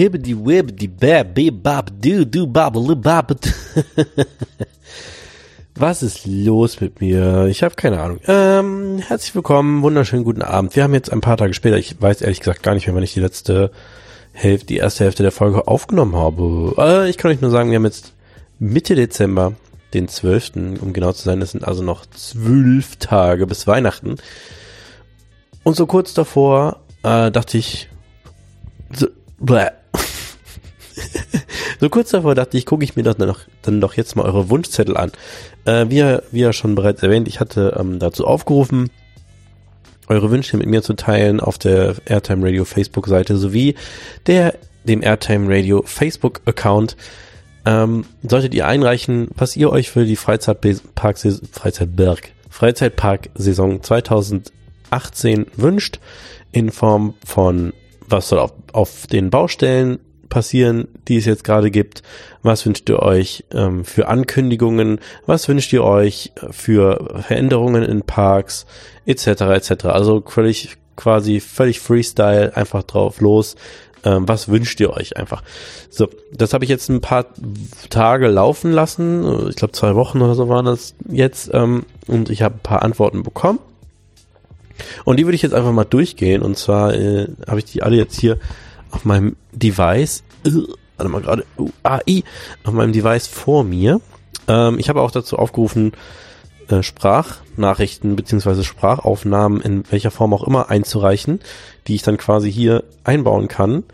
[0.00, 3.34] Shibbity wibbity bab bib bab do do bab bab.
[5.76, 7.48] Was ist los mit mir?
[7.50, 8.18] Ich habe keine Ahnung.
[8.26, 10.74] Ähm, herzlich willkommen, wunderschönen guten Abend.
[10.74, 13.02] Wir haben jetzt ein paar Tage später, ich weiß ehrlich gesagt gar nicht mehr, wann
[13.02, 13.72] ich die letzte
[14.32, 16.76] Hälfte, die erste Hälfte der Folge aufgenommen habe.
[16.78, 18.14] Äh, ich kann euch nur sagen, wir haben jetzt
[18.58, 19.52] Mitte Dezember,
[19.92, 24.16] den 12., um genau zu sein, das sind also noch zwölf Tage bis Weihnachten.
[25.62, 27.90] Und so kurz davor äh, dachte ich,
[28.94, 29.06] so,
[31.80, 34.50] so kurz davor dachte ich, gucke ich mir doch noch, dann doch jetzt mal eure
[34.50, 35.12] Wunschzettel an.
[35.64, 38.90] Äh, wie, wie ja schon bereits erwähnt, ich hatte ähm, dazu aufgerufen,
[40.08, 43.76] eure Wünsche mit mir zu teilen auf der Airtime Radio Facebook-Seite sowie
[44.26, 46.96] der dem Airtime Radio Facebook-Account.
[47.66, 51.18] Ähm, solltet ihr einreichen, was ihr euch für die Freizeitpark
[51.52, 56.00] Freizeitberg Freizeitpark-Saison 2018 wünscht,
[56.52, 57.72] in Form von
[58.08, 62.02] was soll auf, auf den Baustellen passieren, die es jetzt gerade gibt?
[62.42, 65.00] Was wünscht ihr euch ähm, für Ankündigungen?
[65.26, 68.64] Was wünscht ihr euch für Veränderungen in Parks
[69.04, 69.26] etc.
[69.26, 69.84] etc.
[69.86, 73.56] Also völlig quasi völlig Freestyle einfach drauf los.
[74.04, 75.42] Ähm, was wünscht ihr euch einfach?
[75.90, 77.26] So, das habe ich jetzt ein paar
[77.90, 79.48] Tage laufen lassen.
[79.50, 81.50] Ich glaube zwei Wochen oder so waren das jetzt.
[81.52, 83.58] Ähm, und ich habe ein paar Antworten bekommen.
[85.04, 86.42] Und die würde ich jetzt einfach mal durchgehen.
[86.42, 88.38] Und zwar äh, habe ich die alle jetzt hier
[88.90, 90.50] auf meinem Device, äh,
[90.96, 92.22] warte mal gerade, uh, AI,
[92.64, 94.00] auf meinem Device vor mir.
[94.48, 95.92] Ähm, ich habe auch dazu aufgerufen,
[96.68, 101.40] äh, Sprachnachrichten beziehungsweise Sprachaufnahmen in welcher Form auch immer einzureichen,
[101.86, 103.84] die ich dann quasi hier einbauen kann.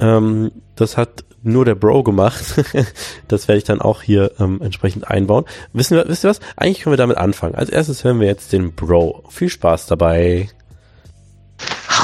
[0.00, 2.54] Ähm, das hat nur der Bro gemacht.
[3.28, 5.44] das werde ich dann auch hier ähm, entsprechend einbauen.
[5.72, 6.40] Wissen wir, wisst ihr was?
[6.56, 7.54] Eigentlich können wir damit anfangen.
[7.54, 9.24] Als erstes hören wir jetzt den Bro.
[9.28, 10.48] Viel Spaß dabei.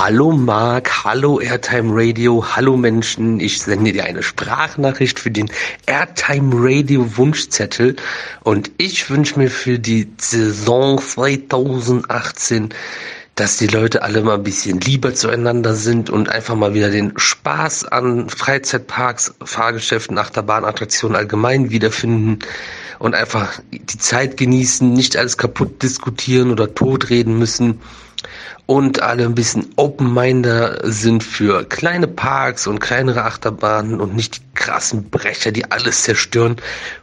[0.01, 3.41] Hallo Marc, hallo Airtime Radio, hallo Menschen.
[3.41, 5.51] Ich sende dir eine Sprachnachricht für den
[5.87, 7.97] Airtime Radio Wunschzettel
[8.45, 12.69] und ich wünsche mir für die Saison 2018,
[13.35, 17.15] dass die Leute alle mal ein bisschen lieber zueinander sind und einfach mal wieder den
[17.19, 22.39] Spaß an Freizeitparks, Fahrgeschäften, Achterbahnattraktionen allgemein wiederfinden
[23.01, 27.81] und einfach die Zeit genießen, nicht alles kaputt diskutieren oder totreden müssen
[28.69, 34.43] und alle ein bisschen open-minder sind für kleine Parks und kleinere Achterbahnen und nicht die
[34.55, 36.57] krassen Brecher, die alles zerstören.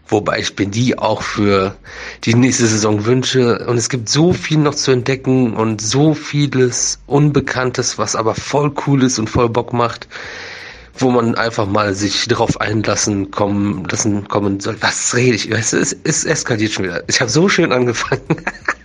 [0.07, 1.75] Wobei ich bin die auch für
[2.23, 3.65] die nächste Saison wünsche.
[3.65, 8.71] Und es gibt so viel noch zu entdecken und so vieles Unbekanntes, was aber voll
[8.85, 10.07] cool ist und voll Bock macht
[10.97, 14.77] wo man einfach mal sich drauf einlassen kommen lassen kommen soll.
[14.79, 15.51] Was rede ich?
[15.51, 17.03] Weißt es, es eskaliert schon wieder.
[17.07, 18.21] Ich habe so schön angefangen.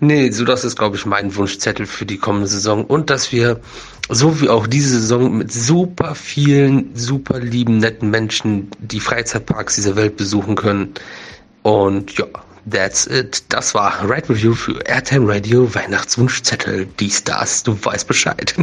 [0.00, 2.84] nee, so das ist, glaube ich, mein Wunschzettel für die kommende Saison.
[2.84, 3.60] Und dass wir,
[4.08, 9.96] so wie auch diese Saison, mit super vielen, super lieben, netten Menschen die Freizeitparks dieser
[9.96, 10.94] Welt besuchen können.
[11.62, 12.26] Und ja,
[12.70, 13.44] that's it.
[13.48, 16.86] Das war Ride Review für Airtime Radio Weihnachtswunschzettel.
[17.00, 18.54] Die Stars, du weißt Bescheid.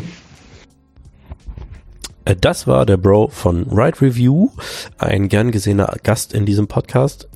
[2.25, 4.49] Äh, das war der Bro von Ride Review,
[4.97, 7.27] ein gern gesehener Gast in diesem Podcast.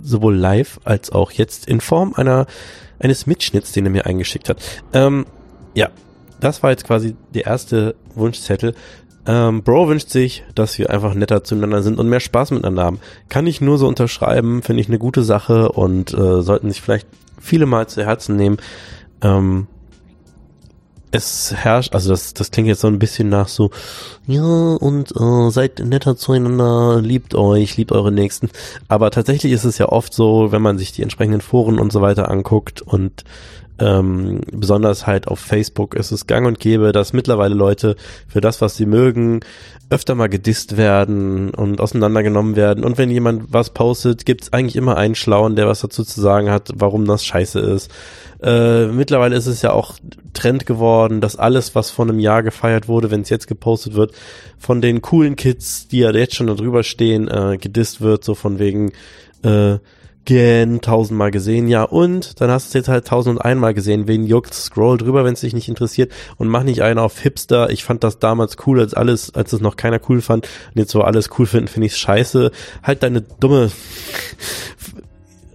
[0.00, 2.46] Sowohl live als auch jetzt in Form einer
[2.98, 4.62] eines Mitschnitts, den er mir eingeschickt hat.
[4.92, 5.26] Ähm,
[5.74, 5.90] ja,
[6.40, 8.74] das war jetzt quasi der erste Wunschzettel.
[9.26, 13.00] Ähm, Bro wünscht sich, dass wir einfach netter zueinander sind und mehr Spaß miteinander haben.
[13.28, 17.06] Kann ich nur so unterschreiben, finde ich eine gute Sache und äh, sollten sich vielleicht
[17.40, 18.56] viele mal zu Herzen nehmen.
[19.20, 19.68] Ähm,
[21.12, 23.70] es herrscht, also das, das klingt jetzt so ein bisschen nach so,
[24.26, 28.50] ja, und äh, seid netter zueinander, liebt euch, liebt eure Nächsten.
[28.88, 32.00] Aber tatsächlich ist es ja oft so, wenn man sich die entsprechenden Foren und so
[32.00, 33.24] weiter anguckt und
[33.78, 37.96] ähm, besonders halt auf Facebook ist es gang und gäbe, dass mittlerweile Leute
[38.28, 39.40] für das, was sie mögen,
[39.90, 42.84] öfter mal gedisst werden und auseinandergenommen werden.
[42.84, 46.50] Und wenn jemand was postet, gibt's eigentlich immer einen Schlauen, der was dazu zu sagen
[46.50, 47.90] hat, warum das scheiße ist.
[48.42, 49.98] Äh, mittlerweile ist es ja auch
[50.32, 54.12] Trend geworden, dass alles, was vor einem Jahr gefeiert wurde, wenn es jetzt gepostet wird,
[54.58, 58.34] von den coolen Kids, die ja jetzt schon da drüber stehen, äh, gedisst wird, so
[58.34, 58.92] von wegen
[59.42, 59.78] äh,
[60.24, 64.06] gen tausendmal gesehen, ja und dann hast du es jetzt halt tausend und einmal gesehen,
[64.06, 67.70] wen juckt, scroll drüber, wenn es dich nicht interessiert und mach nicht einen auf Hipster,
[67.70, 70.92] ich fand das damals cool, als alles, als es noch keiner cool fand und jetzt
[70.92, 72.52] so alles cool finden, finde ich scheiße,
[72.82, 73.70] halt deine dumme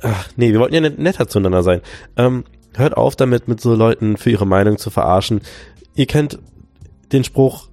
[0.01, 1.81] Ach, nee, wir wollten ja netter zueinander sein.
[2.17, 2.43] Ähm,
[2.77, 5.41] hört auf damit, mit so Leuten für ihre Meinung zu verarschen.
[5.95, 6.39] Ihr kennt
[7.11, 7.69] den Spruch,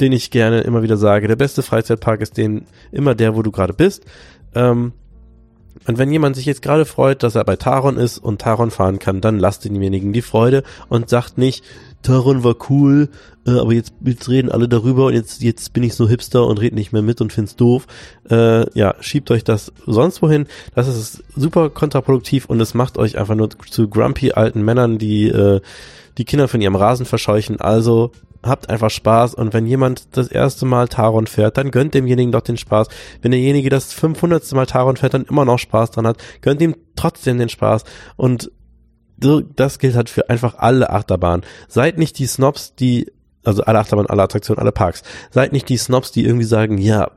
[0.00, 3.50] den ich gerne immer wieder sage, der beste Freizeitpark ist den immer der, wo du
[3.50, 4.04] gerade bist.
[4.54, 4.92] Ähm,
[5.86, 8.98] Und wenn jemand sich jetzt gerade freut, dass er bei Taron ist und Taron fahren
[8.98, 11.64] kann, dann lasst demjenigen die Freude und sagt nicht,
[12.04, 13.08] Taron war cool,
[13.46, 16.60] äh, aber jetzt, jetzt reden alle darüber und jetzt, jetzt bin ich so hipster und
[16.60, 17.86] red nicht mehr mit und find's doof.
[18.30, 20.46] Äh, ja, schiebt euch das sonst wohin.
[20.74, 25.28] Das ist super kontraproduktiv und es macht euch einfach nur zu grumpy alten Männern, die
[25.28, 25.60] äh,
[26.18, 27.60] die Kinder von ihrem Rasen verscheuchen.
[27.60, 28.12] Also
[28.42, 32.42] habt einfach Spaß und wenn jemand das erste Mal Taron fährt, dann gönnt demjenigen doch
[32.42, 32.88] den Spaß.
[33.22, 34.52] Wenn derjenige das 500.
[34.52, 37.84] Mal Taron fährt, dann immer noch Spaß dran hat, gönnt ihm trotzdem den Spaß
[38.16, 38.50] und
[39.16, 41.44] das gilt halt für einfach alle Achterbahnen.
[41.68, 43.10] Seid nicht die Snobs, die
[43.44, 45.02] also alle Achterbahnen, alle Attraktionen, alle Parks.
[45.30, 47.10] Seid nicht die Snobs, die irgendwie sagen, ja,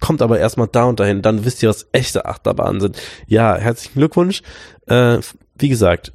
[0.00, 3.00] kommt aber erstmal da und dahin, dann wisst ihr, was echte Achterbahnen sind.
[3.26, 4.42] Ja, herzlichen Glückwunsch.
[4.86, 5.18] Äh,
[5.58, 6.12] wie gesagt,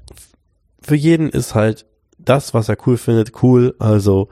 [0.81, 1.85] für jeden ist halt
[2.19, 3.75] das, was er cool findet, cool.
[3.79, 4.29] Also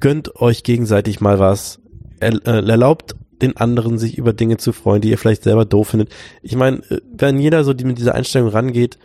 [0.00, 1.80] gönnt euch gegenseitig mal was.
[2.20, 6.10] Äh, erlaubt den anderen, sich über Dinge zu freuen, die ihr vielleicht selber doof findet.
[6.42, 8.98] Ich meine, äh, wenn jeder so mit dieser Einstellung rangeht,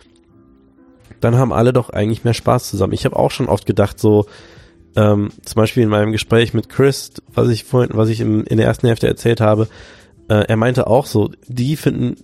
[1.22, 2.94] dann haben alle doch eigentlich mehr Spaß zusammen.
[2.94, 4.26] Ich habe auch schon oft gedacht, so
[4.96, 8.58] ähm, zum Beispiel in meinem Gespräch mit Chris, was ich vorhin, was ich im, in
[8.58, 9.68] der ersten Hälfte erzählt habe,
[10.28, 12.18] äh, er meinte auch so, die finden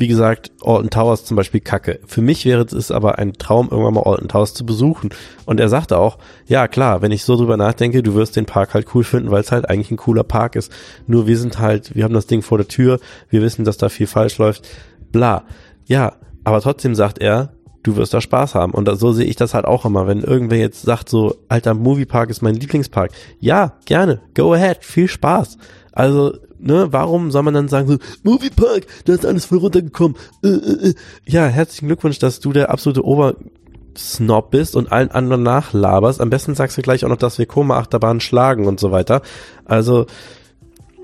[0.00, 2.00] wie gesagt, Alton Towers zum Beispiel kacke.
[2.06, 5.10] Für mich wäre es aber ein Traum, irgendwann mal Alton Towers zu besuchen.
[5.44, 8.74] Und er sagte auch, ja klar, wenn ich so drüber nachdenke, du wirst den Park
[8.74, 10.72] halt cool finden, weil es halt eigentlich ein cooler Park ist.
[11.06, 13.88] Nur wir sind halt, wir haben das Ding vor der Tür, wir wissen, dass da
[13.88, 14.68] viel falsch läuft,
[15.10, 15.44] bla.
[15.86, 16.14] Ja,
[16.44, 18.72] aber trotzdem sagt er, du wirst da Spaß haben.
[18.72, 20.06] Und so sehe ich das halt auch immer.
[20.06, 23.12] Wenn irgendwer jetzt sagt so, alter Moviepark ist mein Lieblingspark.
[23.40, 25.58] Ja, gerne, go ahead, viel Spaß.
[25.92, 30.16] Also ne, warum soll man dann sagen so, Moviepark, da ist alles voll runtergekommen.
[30.42, 30.94] Äh, äh, äh.
[31.26, 36.20] Ja, herzlichen Glückwunsch, dass du der absolute Obersnob bist und allen anderen nachlaberst.
[36.20, 39.22] Am besten sagst du gleich auch noch, dass wir Koma-Achterbahnen schlagen und so weiter.
[39.64, 40.06] Also,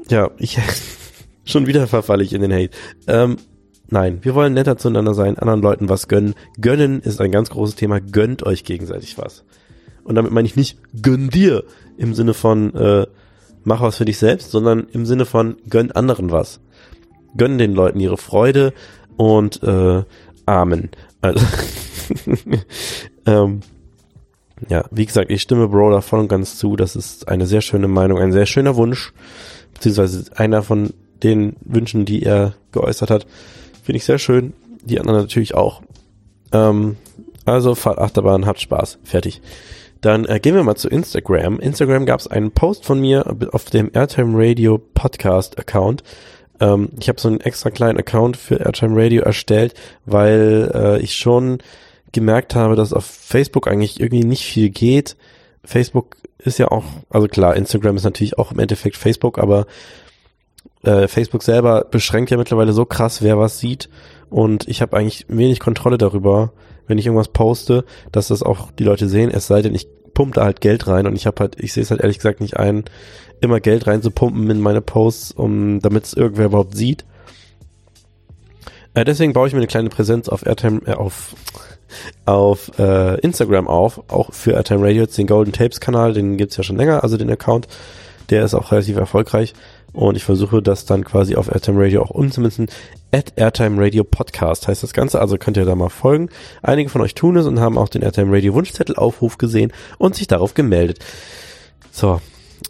[0.08, 0.58] ja, ich,
[1.44, 2.70] schon wieder verfalle ich in den Hate.
[3.06, 3.37] Ähm,
[3.94, 6.35] nein, wir wollen netter zueinander sein, anderen Leuten was gönnen.
[6.61, 8.00] Gönnen ist ein ganz großes Thema.
[8.00, 9.44] Gönnt euch gegenseitig was.
[10.02, 11.64] Und damit meine ich nicht gönn dir
[11.96, 13.07] im Sinne von, äh,
[13.62, 16.61] mach was für dich selbst, sondern im Sinne von gönn anderen was.
[17.37, 18.74] Gönn den Leuten ihre Freude
[19.16, 20.02] und äh,
[20.44, 20.90] Amen.
[21.22, 21.46] Also,
[23.26, 23.61] ähm,
[24.68, 26.76] ja, wie gesagt, ich stimme Bro voll und ganz zu.
[26.76, 29.12] Das ist eine sehr schöne Meinung, ein sehr schöner Wunsch,
[29.72, 33.26] beziehungsweise einer von den Wünschen, die er geäußert hat.
[33.84, 34.54] Finde ich sehr schön.
[34.82, 35.82] Die anderen natürlich auch.
[36.52, 36.96] Ähm,
[37.44, 38.98] also fahrt Achterbahn, habt Spaß.
[39.04, 39.42] Fertig.
[40.00, 41.60] Dann äh, gehen wir mal zu Instagram.
[41.60, 46.02] Instagram gab es einen Post von mir auf dem Airtime Radio Podcast Account.
[46.60, 49.74] Ähm, ich habe so einen extra kleinen Account für Airtime Radio erstellt,
[50.06, 51.58] weil äh, ich schon
[52.12, 55.16] gemerkt habe, dass auf Facebook eigentlich irgendwie nicht viel geht.
[55.62, 59.66] Facebook ist ja auch, also klar, Instagram ist natürlich auch im Endeffekt Facebook, aber
[60.84, 63.88] äh, Facebook selber beschränkt ja mittlerweile so krass, wer was sieht.
[64.30, 66.52] Und ich habe eigentlich wenig Kontrolle darüber,
[66.86, 70.34] wenn ich irgendwas poste, dass das auch die Leute sehen, es sei denn, ich pumpe
[70.36, 72.56] da halt Geld rein und ich habe halt, ich sehe es halt ehrlich gesagt nicht
[72.56, 72.84] ein,
[73.40, 77.04] immer Geld rein zu pumpen in meine Posts, um damit es irgendwer überhaupt sieht.
[78.94, 81.34] Äh, deswegen baue ich mir eine kleine Präsenz auf Airtime, äh, auf
[82.24, 86.64] auf äh, Instagram auf, auch für Airtime Radio, den Golden Tapes Kanal, den gibt's ja
[86.64, 87.68] schon länger, also den Account,
[88.30, 89.54] der ist auch relativ erfolgreich.
[89.94, 92.66] Und ich versuche das dann quasi auf Airtime Radio auch umzumünzen.
[93.12, 96.28] At Airtime Radio Podcast heißt das Ganze, also könnt ihr da mal folgen.
[96.62, 100.16] Einige von euch tun es und haben auch den Airtime Radio Wunschzettel Aufruf gesehen und
[100.16, 100.98] sich darauf gemeldet.
[101.92, 102.20] So,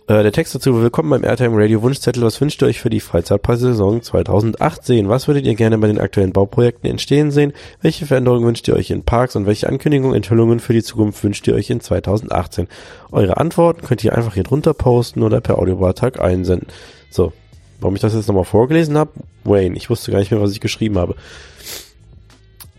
[0.07, 2.23] äh, der Text dazu, willkommen beim Airtime Radio Wunschzettel.
[2.23, 5.09] Was wünscht ihr euch für die Freizeitparksaison 2018?
[5.09, 7.55] Was würdet ihr gerne bei den aktuellen Bauprojekten entstehen sehen?
[7.81, 11.49] Welche Veränderungen wünscht ihr euch in Parks und welche Ankündigungen, Enthüllungen für die Zukunft wünscht
[11.49, 12.69] ihr euch in 2018?
[13.13, 16.69] Eure Antworten könnt ihr einfach hier drunter posten oder per Audiobeitrag einsenden.
[17.14, 17.33] So,
[17.79, 19.12] warum ich das jetzt nochmal vorgelesen habe?
[19.44, 21.14] Wayne, ich wusste gar nicht mehr, was ich geschrieben habe.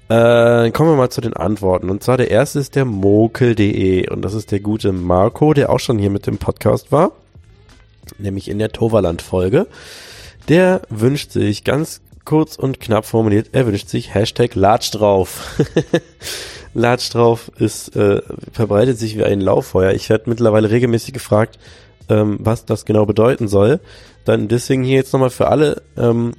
[0.10, 1.90] Äh, kommen wir mal zu den Antworten.
[1.90, 5.80] Und zwar der erste ist der mokel.de und das ist der gute Marco, der auch
[5.80, 7.14] schon hier mit dem Podcast war,
[8.18, 9.68] nämlich in der Toverland-Folge.
[10.50, 15.58] Der wünscht sich ganz kurz und knapp formuliert, er wünscht sich Hashtag Latsch drauf.
[16.74, 18.22] Latsch drauf ist, äh,
[18.52, 19.94] verbreitet sich wie ein Lauffeuer.
[19.94, 21.58] Ich werde mittlerweile regelmäßig gefragt,
[22.10, 23.80] ähm, was das genau bedeuten soll.
[24.26, 26.34] Dann deswegen hier jetzt nochmal für alle, ähm,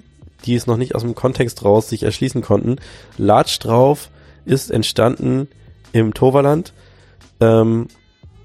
[0.44, 2.76] die es noch nicht aus dem Kontext raus sich erschließen konnten.
[3.16, 4.10] Latsch drauf
[4.44, 5.48] ist entstanden
[5.92, 6.72] im Toverland,
[7.40, 7.88] ähm,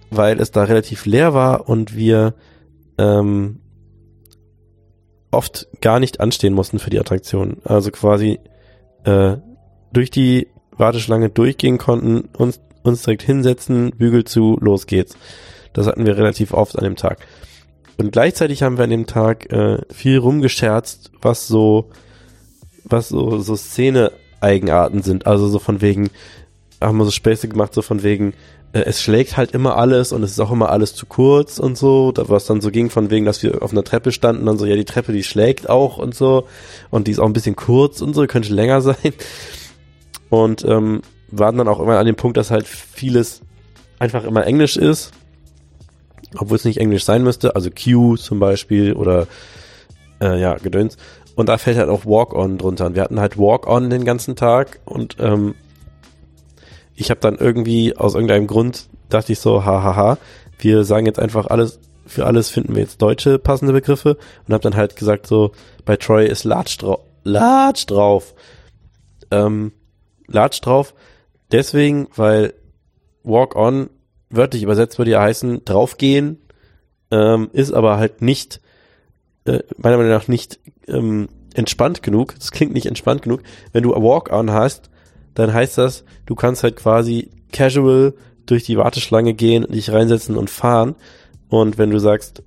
[0.10, 2.34] weil es da relativ leer war und wir
[2.98, 3.60] ähm,
[5.32, 7.58] oft gar nicht anstehen mussten für die Attraktion.
[7.64, 8.40] Also quasi
[9.04, 9.38] äh,
[9.94, 15.16] durch die Warteschlange durchgehen konnten, uns, uns direkt hinsetzen, Bügel zu, los geht's.
[15.74, 17.20] Das hatten wir relativ oft an dem Tag.
[18.02, 21.92] Und gleichzeitig haben wir an dem Tag äh, viel rumgescherzt, was so,
[22.84, 25.28] was so, so Szene-Eigenarten sind.
[25.28, 26.10] Also so von wegen,
[26.82, 28.34] haben wir so Späße gemacht, so von wegen,
[28.74, 31.78] äh, es schlägt halt immer alles und es ist auch immer alles zu kurz und
[31.78, 34.66] so, was dann so ging von wegen, dass wir auf einer Treppe standen, dann so,
[34.66, 36.48] ja, die Treppe, die schlägt auch und so
[36.90, 39.14] und die ist auch ein bisschen kurz und so, könnte länger sein.
[40.32, 43.42] Und ähm, waren dann auch immer an dem Punkt, dass halt vieles
[44.00, 45.12] einfach immer Englisch ist,
[46.38, 49.28] obwohl es nicht Englisch sein müsste, also Q zum Beispiel oder
[50.22, 50.98] äh, ja, Gedöns.
[51.36, 52.88] Und da fällt halt auch Walk-On drunter.
[52.88, 55.56] Und wir hatten halt Walk-On den ganzen Tag und ähm,
[56.96, 60.18] ich habe dann irgendwie aus irgendeinem Grund dachte ich so, hahaha,
[60.60, 64.18] wir sagen jetzt einfach alles, für alles finden wir jetzt deutsche passende Begriffe
[64.48, 65.52] und habe dann halt gesagt so,
[65.86, 68.34] bei Troy ist Large, drau Large drauf.
[69.32, 69.72] Ähm,
[70.28, 70.94] Large drauf,
[71.52, 72.54] deswegen, weil
[73.24, 73.90] Walk on
[74.32, 76.40] wörtlich übersetzt würde ja heißen, draufgehen,
[77.12, 78.62] ähm, ist aber halt nicht,
[79.46, 82.36] äh, meiner Meinung nach nicht ähm, entspannt genug.
[82.38, 83.42] Das klingt nicht entspannt genug.
[83.74, 84.90] Wenn du Walk on hast,
[85.34, 88.14] dann heißt das, du kannst halt quasi casual
[88.46, 90.96] durch die Warteschlange gehen, dich reinsetzen und fahren.
[91.50, 92.44] Und wenn du sagst,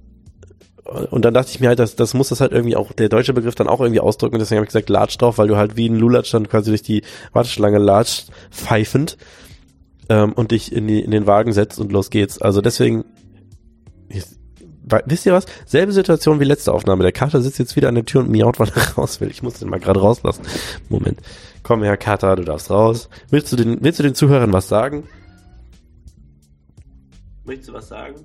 [1.10, 3.32] und dann dachte ich mir halt, das, das muss das halt irgendwie auch, der deutsche
[3.32, 4.38] Begriff dann auch irgendwie ausdrücken.
[4.38, 6.82] Deswegen habe ich gesagt, latsch drauf, weil du halt wie ein Lulatsch dann quasi durch
[6.82, 9.16] die Warteschlange latscht, pfeifend,
[10.08, 12.40] ähm, und dich in, die, in den Wagen setzt und los geht's.
[12.40, 13.04] Also deswegen,
[15.06, 15.46] wisst ihr was?
[15.66, 17.02] Selbe Situation wie letzte Aufnahme.
[17.02, 19.30] Der Kater sitzt jetzt wieder an der Tür und miaut, weil er raus will.
[19.30, 20.42] Ich muss den mal gerade rauslassen.
[20.88, 21.20] Moment.
[21.62, 23.08] Komm her, Kater, du darfst raus.
[23.30, 25.04] Willst du den, willst du den Zuhörern was sagen?
[27.44, 28.16] Möchtest du was sagen?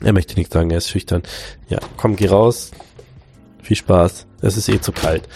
[0.00, 1.22] Er möchte nichts sagen, er ist schüchtern.
[1.68, 2.70] Ja, komm, geh raus.
[3.62, 4.26] Viel Spaß.
[4.40, 5.28] Es ist eh zu kalt.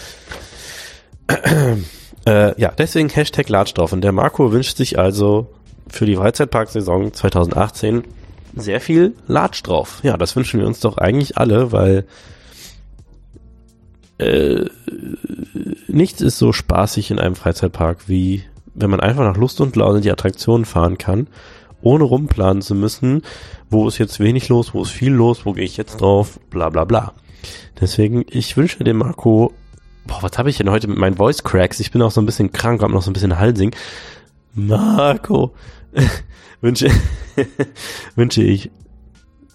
[2.25, 3.93] äh, ja, deswegen Hashtag Latsch drauf.
[3.93, 5.47] Und der Marco wünscht sich also
[5.87, 8.03] für die Freizeitparksaison 2018
[8.55, 9.99] sehr viel Latsch drauf.
[10.03, 12.05] Ja, das wünschen wir uns doch eigentlich alle, weil
[14.19, 14.65] äh,
[15.87, 18.43] nichts ist so spaßig in einem Freizeitpark wie
[18.75, 21.27] wenn man einfach nach Lust und Laune die Attraktionen fahren kann,
[21.81, 23.21] ohne rumplanen zu müssen,
[23.69, 26.69] wo ist jetzt wenig los, wo ist viel los, wo gehe ich jetzt drauf, bla
[26.69, 27.13] bla bla.
[27.79, 29.53] Deswegen, ich wünsche dem Marco,
[30.05, 31.79] boah, was habe ich denn heute mit meinen Voice Cracks?
[31.79, 33.75] Ich bin auch so ein bisschen krank, hab noch so ein bisschen Halsing.
[34.53, 35.53] Marco,
[36.61, 36.89] wünsche,
[38.15, 38.71] wünsche ich,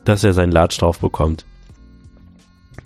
[0.04, 1.44] dass er seinen Latsch drauf bekommt.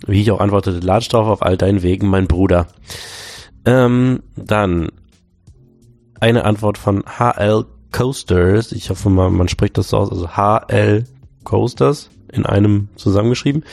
[0.05, 2.67] Wie ich auch antwortete, latsch drauf auf all deinen Wegen, mein Bruder.
[3.65, 4.89] Ähm, dann
[6.19, 8.73] eine Antwort von HL Coasters.
[8.73, 10.11] Ich hoffe mal, man spricht das so aus.
[10.11, 11.05] Also HL
[11.43, 13.63] Coasters in einem zusammengeschrieben.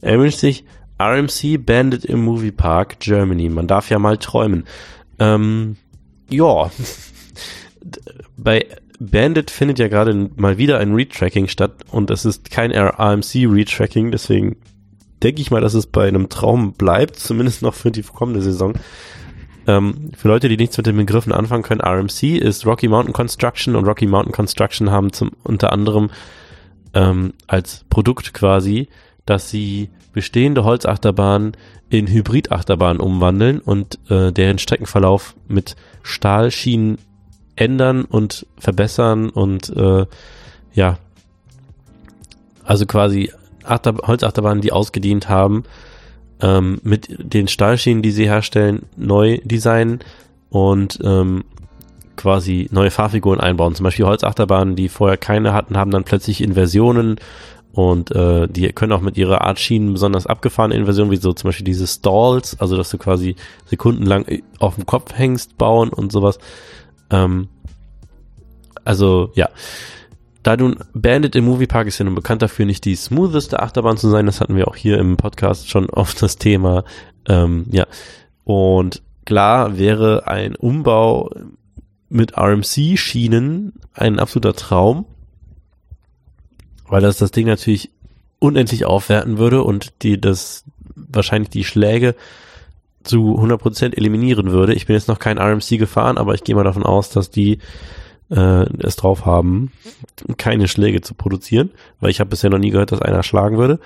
[0.00, 0.64] Er wünscht sich
[1.04, 3.48] RMC Bandit im Movie Park Germany.
[3.48, 4.64] Man darf ja mal träumen.
[5.18, 5.76] Ähm,
[6.30, 6.70] ja.
[8.36, 8.66] Bei
[8.98, 14.10] Bandit findet ja gerade mal wieder ein Retracking statt und es ist kein RMC Retracking,
[14.10, 14.56] deswegen
[15.22, 18.74] denke ich mal, dass es bei einem Traum bleibt, zumindest noch für die kommende Saison.
[19.66, 23.76] Ähm, für Leute, die nichts mit den Begriffen anfangen können, RMC ist Rocky Mountain Construction
[23.76, 26.10] und Rocky Mountain Construction haben zum unter anderem
[26.92, 28.88] ähm, als Produkt quasi,
[29.26, 31.52] dass sie bestehende Holzachterbahnen
[31.90, 36.98] in Hybridachterbahnen umwandeln und äh, deren Streckenverlauf mit Stahlschienen
[37.56, 40.06] ändern und verbessern und äh,
[40.72, 40.98] ja,
[42.64, 43.30] also quasi
[43.64, 45.64] Achter Holzachterbahnen, die ausgedient haben,
[46.40, 50.00] ähm, mit den Stahlschienen, die sie herstellen, neu designen
[50.50, 51.44] und ähm,
[52.16, 53.74] quasi neue Fahrfiguren einbauen.
[53.74, 57.16] Zum Beispiel Holzachterbahnen, die vorher keine hatten, haben dann plötzlich Inversionen
[57.74, 61.48] und äh, die können auch mit ihrer Art Schienen besonders abgefahrene Inversionen, wie so zum
[61.48, 63.34] Beispiel diese Stalls, also dass du quasi
[63.66, 64.24] sekundenlang
[64.60, 66.38] auf dem Kopf hängst, bauen und sowas.
[67.10, 67.48] Ähm,
[68.84, 69.48] also ja,
[70.44, 74.08] da nun Bandit im Moviepark ist ja nun bekannt dafür, nicht die smootheste Achterbahn zu
[74.08, 74.26] sein.
[74.26, 76.84] Das hatten wir auch hier im Podcast schon oft das Thema.
[77.26, 77.86] Ähm, ja.
[78.44, 81.30] Und klar wäre ein Umbau
[82.08, 85.06] mit RMC-Schienen ein absoluter Traum,
[86.88, 87.90] weil das das Ding natürlich
[88.38, 90.64] unendlich aufwerten würde und die das
[90.94, 92.14] wahrscheinlich die Schläge
[93.02, 94.74] zu 100% eliminieren würde.
[94.74, 97.58] Ich bin jetzt noch kein RMC gefahren, aber ich gehe mal davon aus, dass die
[98.30, 99.72] äh, es drauf haben,
[100.38, 101.70] keine Schläge zu produzieren,
[102.00, 103.78] weil ich habe bisher noch nie gehört, dass einer schlagen würde.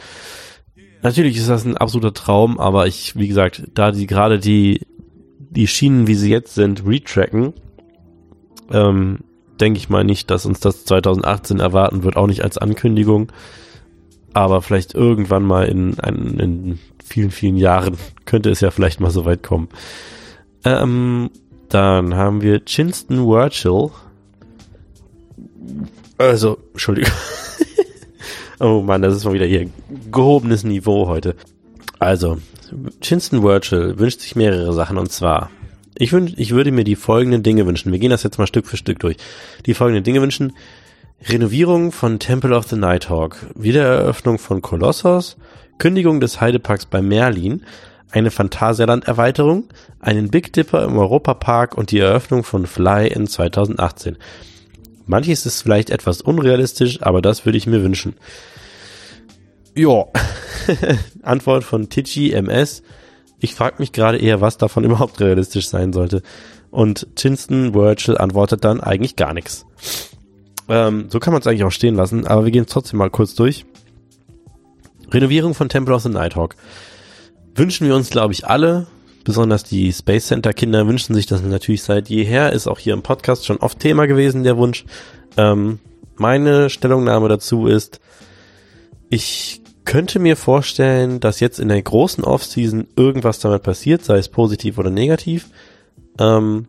[1.02, 4.86] Natürlich ist das ein absoluter Traum, aber ich, wie gesagt, da die gerade die
[5.50, 7.54] die Schienen, wie sie jetzt sind, retracken,
[8.70, 9.20] ähm,
[9.60, 13.32] denke ich mal nicht, dass uns das 2018 erwarten wird, auch nicht als Ankündigung,
[14.32, 19.24] aber vielleicht irgendwann mal in, in, vielen, vielen Jahren könnte es ja vielleicht mal so
[19.24, 19.68] weit kommen.
[20.64, 21.30] Ähm,
[21.68, 23.90] dann haben wir Chinston Virtual,
[26.18, 27.12] also, Entschuldigung.
[28.60, 29.70] oh Mann, das ist mal wieder hier
[30.10, 31.36] gehobenes Niveau heute.
[32.00, 32.38] Also,
[33.00, 35.50] Chinston Virtual wünscht sich mehrere Sachen und zwar,
[36.00, 37.90] ich, wünsch, ich würde mir die folgenden Dinge wünschen.
[37.90, 39.16] Wir gehen das jetzt mal Stück für Stück durch.
[39.66, 40.52] Die folgenden Dinge wünschen.
[41.28, 45.36] Renovierung von Temple of the Nighthawk, Wiedereröffnung von Kolossos,
[45.78, 47.64] Kündigung des Heideparks bei Merlin,
[48.12, 49.64] eine Phantasialand-Erweiterung,
[49.98, 54.16] einen Big Dipper im Europapark und die Eröffnung von Fly in 2018.
[55.06, 58.14] Manches ist vielleicht etwas unrealistisch, aber das würde ich mir wünschen.
[59.74, 60.04] Ja,
[61.22, 62.84] Antwort von Tichy MS.
[63.40, 66.22] Ich frage mich gerade eher, was davon überhaupt realistisch sein sollte.
[66.70, 69.66] Und Chinston Virtual antwortet dann eigentlich gar nichts.
[70.68, 73.34] Ähm, so kann man es eigentlich auch stehen lassen, aber wir gehen trotzdem mal kurz
[73.34, 73.64] durch.
[75.10, 76.56] Renovierung von Temple of the Nighthawk.
[77.54, 78.86] Wünschen wir uns, glaube ich, alle.
[79.24, 82.52] Besonders die Space Center Kinder wünschen sich das natürlich seit jeher.
[82.52, 84.84] Ist auch hier im Podcast schon oft Thema gewesen, der Wunsch.
[85.36, 85.78] Ähm,
[86.16, 88.00] meine Stellungnahme dazu ist,
[89.10, 94.28] ich könnte mir vorstellen, dass jetzt in der großen Offseason irgendwas damit passiert, sei es
[94.28, 95.46] positiv oder negativ.
[96.18, 96.66] Ähm,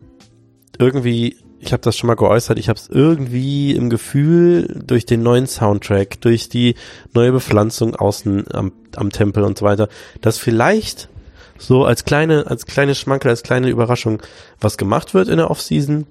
[0.78, 5.22] irgendwie, ich habe das schon mal geäußert, ich habe es irgendwie im Gefühl durch den
[5.22, 6.76] neuen Soundtrack, durch die
[7.12, 9.90] neue Bepflanzung außen am, am Tempel und so weiter,
[10.22, 11.10] dass vielleicht
[11.58, 14.22] so als kleine, als kleine Schmankel, als kleine Überraschung
[14.62, 16.06] was gemacht wird in der Offseason.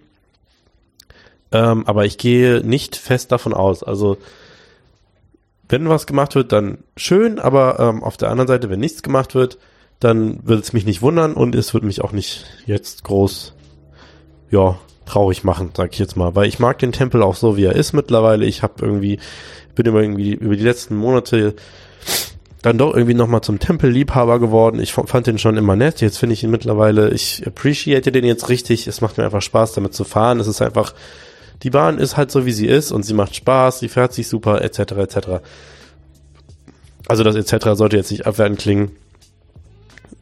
[1.52, 3.82] Ähm, aber ich gehe nicht fest davon aus.
[3.82, 4.20] Also
[5.70, 9.36] wenn was gemacht wird, dann schön, aber ähm, auf der anderen Seite, wenn nichts gemacht
[9.36, 9.60] wird,
[10.00, 13.54] dann wird es mich nicht wundern und es wird mich auch nicht jetzt groß,
[14.50, 17.66] ja, traurig machen, sag ich jetzt mal, weil ich mag den Tempel auch so, wie
[17.66, 18.46] er ist mittlerweile.
[18.46, 19.20] Ich habe irgendwie,
[19.76, 21.56] bin immer irgendwie über die letzten Monate
[22.62, 24.80] dann doch irgendwie nochmal zum Tempelliebhaber geworden.
[24.80, 26.02] Ich fand den schon immer nett.
[26.02, 28.88] Jetzt finde ich ihn mittlerweile, ich appreciate den jetzt richtig.
[28.88, 30.40] Es macht mir einfach Spaß, damit zu fahren.
[30.40, 30.94] Es ist einfach,
[31.64, 34.28] die Bahn ist halt so, wie sie ist und sie macht Spaß, sie fährt sich
[34.28, 35.18] super, etc., etc.
[37.08, 37.72] Also das etc.
[37.74, 38.92] sollte jetzt nicht abwertend klingen.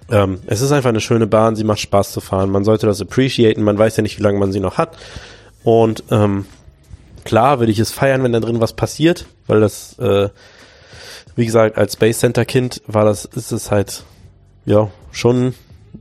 [0.09, 2.49] Ähm, es ist einfach eine schöne Bahn, sie macht Spaß zu fahren.
[2.49, 4.97] Man sollte das appreciaten, man weiß ja nicht, wie lange man sie noch hat.
[5.63, 6.45] Und ähm,
[7.25, 10.29] klar würde ich es feiern, wenn da drin was passiert, weil das, äh,
[11.35, 14.03] wie gesagt, als Space Center Kind war das, ist es halt,
[14.65, 15.53] ja, schon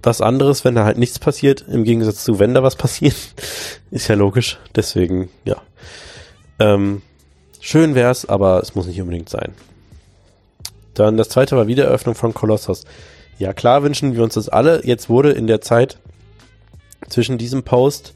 [0.03, 3.15] was anderes, wenn da halt nichts passiert, im Gegensatz zu, wenn da was passiert.
[3.91, 4.59] Ist ja logisch.
[4.75, 5.57] Deswegen, ja.
[6.59, 7.03] Ähm,
[7.61, 9.53] schön wär's, aber es muss nicht unbedingt sein.
[10.95, 12.85] Dann das zweite war Wiedereröffnung von Kolossos.
[13.39, 14.85] Ja, klar wünschen wir uns das alle.
[14.87, 15.99] Jetzt wurde in der Zeit
[17.09, 18.15] zwischen diesem Post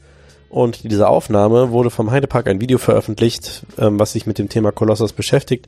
[0.49, 4.71] und dieser Aufnahme wurde vom Heidepark ein Video veröffentlicht, ähm, was sich mit dem Thema
[4.71, 5.67] Kolossos beschäftigt.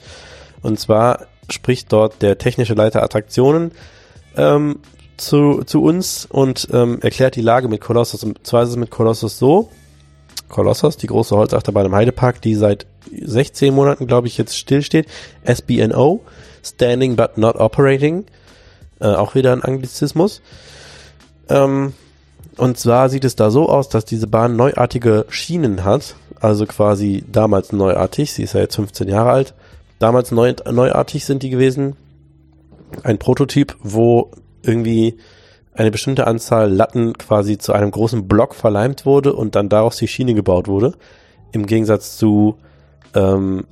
[0.62, 3.72] Und zwar spricht dort der technische Leiter Attraktionen
[4.36, 4.80] ähm,
[5.18, 8.24] zu, zu uns und ähm, erklärt die Lage mit Kolossos.
[8.24, 9.70] Und zwar ist es mit Kolossos so,
[10.50, 15.08] Kolossos, die große Holzachterbahn im Heidepark, die seit 16 Monaten, glaube ich, jetzt stillsteht.
[15.44, 16.22] SBNO,
[16.64, 18.26] Standing but not Operating,
[19.00, 20.42] äh, auch wieder ein Anglizismus.
[21.50, 21.94] Ähm,
[22.58, 27.24] und zwar sieht es da so aus, dass diese Bahn neuartige Schienen hat, also quasi
[27.32, 29.54] damals neuartig, sie ist ja jetzt 15 Jahre alt,
[30.00, 31.96] damals neu, neuartig sind die gewesen.
[33.02, 34.30] Ein Prototyp, wo
[34.64, 35.18] irgendwie
[35.74, 40.08] eine bestimmte Anzahl Latten quasi zu einem großen Block verleimt wurde und dann daraus die
[40.08, 40.94] Schiene gebaut wurde.
[41.52, 42.58] Im Gegensatz zu
[43.16, 43.66] ähm,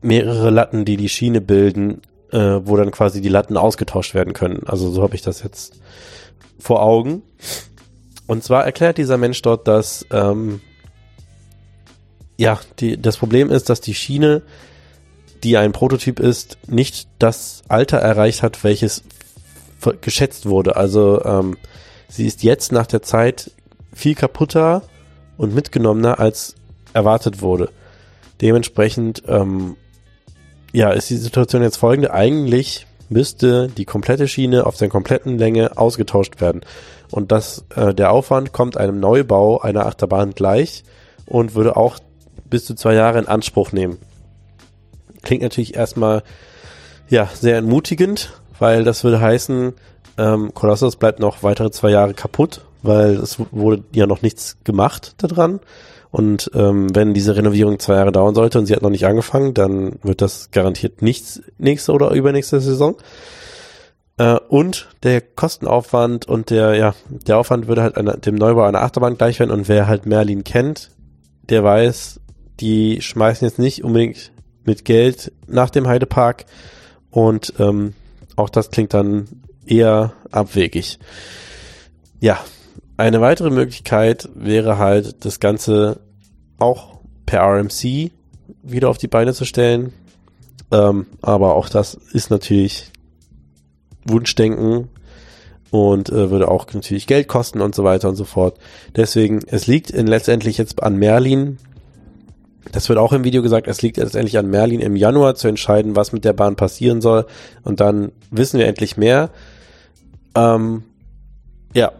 [0.00, 4.62] mehrere Latten, die die Schiene bilden, äh, wo dann quasi die Latten ausgetauscht werden können.
[4.66, 5.80] Also so habe ich das jetzt
[6.58, 7.22] vor Augen.
[8.26, 10.60] Und zwar erklärt dieser Mensch dort, dass ähm,
[12.36, 14.42] ja die, das Problem ist, dass die Schiene,
[15.42, 19.02] die ein Prototyp ist, nicht das Alter erreicht hat, welches
[20.00, 20.76] geschätzt wurde.
[20.76, 21.56] Also ähm,
[22.08, 23.50] sie ist jetzt nach der Zeit
[23.92, 24.82] viel kaputter
[25.36, 26.54] und mitgenommener als
[26.92, 27.70] erwartet wurde.
[28.40, 29.76] Dementsprechend, ähm,
[30.72, 32.12] ja, ist die Situation jetzt folgende.
[32.12, 36.62] Eigentlich müsste die komplette Schiene auf der kompletten Länge ausgetauscht werden.
[37.10, 40.84] Und das, äh, der Aufwand kommt einem Neubau einer Achterbahn gleich
[41.26, 41.98] und würde auch
[42.50, 43.98] bis zu zwei Jahre in Anspruch nehmen.
[45.22, 46.22] Klingt natürlich erstmal
[47.08, 49.72] ja sehr entmutigend, weil das würde heißen,
[50.18, 55.14] ähm, Colossus bleibt noch weitere zwei Jahre kaputt, weil es wurde ja noch nichts gemacht
[55.18, 55.60] daran.
[56.10, 59.52] Und ähm, wenn diese Renovierung zwei Jahre dauern sollte und sie hat noch nicht angefangen,
[59.52, 62.96] dann wird das garantiert nichts nächste oder übernächste Saison.
[64.16, 68.82] Äh, und der Kostenaufwand und der, ja, der Aufwand würde halt einer, dem Neubau einer
[68.82, 69.50] Achterbahn gleich werden.
[69.50, 70.90] Und wer halt Merlin kennt,
[71.48, 72.20] der weiß,
[72.60, 74.30] die schmeißen jetzt nicht unbedingt
[74.64, 76.44] mit Geld nach dem Heidepark.
[77.10, 77.94] Und ähm,
[78.36, 79.26] auch das klingt dann
[79.66, 80.98] eher abwegig.
[82.20, 82.38] Ja,
[82.96, 86.00] eine weitere Möglichkeit wäre halt, das Ganze
[86.58, 88.10] auch per RMC
[88.62, 89.92] wieder auf die Beine zu stellen.
[90.70, 92.90] Ähm, aber auch das ist natürlich
[94.06, 94.88] Wunschdenken
[95.70, 98.58] und äh, würde auch natürlich Geld kosten und so weiter und so fort.
[98.94, 101.58] Deswegen, es liegt in, letztendlich jetzt an Merlin,
[102.72, 105.96] das wird auch im Video gesagt, es liegt letztendlich an Merlin im Januar zu entscheiden,
[105.96, 107.26] was mit der Bahn passieren soll.
[107.62, 109.30] Und dann wissen wir endlich mehr.
[110.34, 110.84] Ähm,
[111.74, 111.92] ja,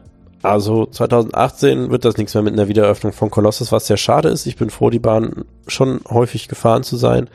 [0.43, 4.47] also 2018 wird das nichts mehr mit einer Wiedereröffnung von Colossus, was sehr schade ist.
[4.47, 7.29] Ich bin froh, die Bahn schon häufig gefahren zu sein,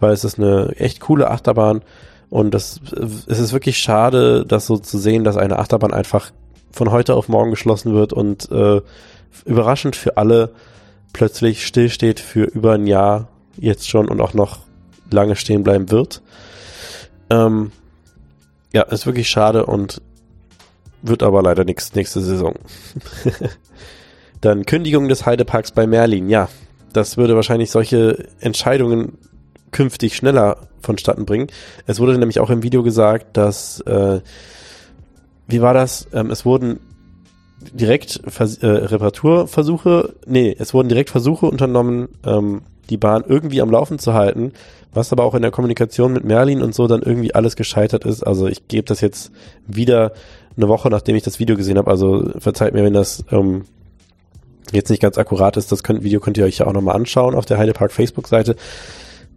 [0.00, 1.82] weil es ist eine echt coole Achterbahn.
[2.30, 2.80] Und das,
[3.26, 6.32] es ist wirklich schade, das so zu sehen, dass eine Achterbahn einfach
[6.72, 8.80] von heute auf morgen geschlossen wird und äh,
[9.44, 10.52] überraschend für alle
[11.14, 14.58] plötzlich stillsteht für über ein Jahr jetzt schon und auch noch
[15.10, 16.20] lange stehen bleiben wird.
[17.30, 17.72] Ähm,
[18.74, 20.02] ja, ist wirklich schade und
[21.00, 22.56] wird aber leider nichts nächste Saison.
[24.40, 26.28] Dann Kündigung des Heideparks bei Merlin.
[26.28, 26.48] Ja,
[26.92, 29.16] das würde wahrscheinlich solche Entscheidungen
[29.70, 31.46] künftig schneller vonstatten bringen.
[31.86, 34.20] Es wurde nämlich auch im Video gesagt, dass, äh,
[35.46, 36.08] wie war das?
[36.12, 36.80] Ähm, es wurden
[37.72, 43.70] direkt Vers äh, Reparaturversuche, nee, es wurden direkt Versuche unternommen, ähm, die Bahn irgendwie am
[43.70, 44.52] Laufen zu halten,
[44.92, 48.22] was aber auch in der Kommunikation mit Merlin und so dann irgendwie alles gescheitert ist.
[48.22, 49.32] Also ich gebe das jetzt
[49.66, 50.12] wieder
[50.56, 51.90] eine Woche, nachdem ich das Video gesehen habe.
[51.90, 53.64] Also verzeiht mir, wenn das ähm,
[54.72, 55.72] jetzt nicht ganz akkurat ist.
[55.72, 58.56] Das könnt, Video könnt ihr euch ja auch nochmal anschauen auf der Heidepark Facebook-Seite.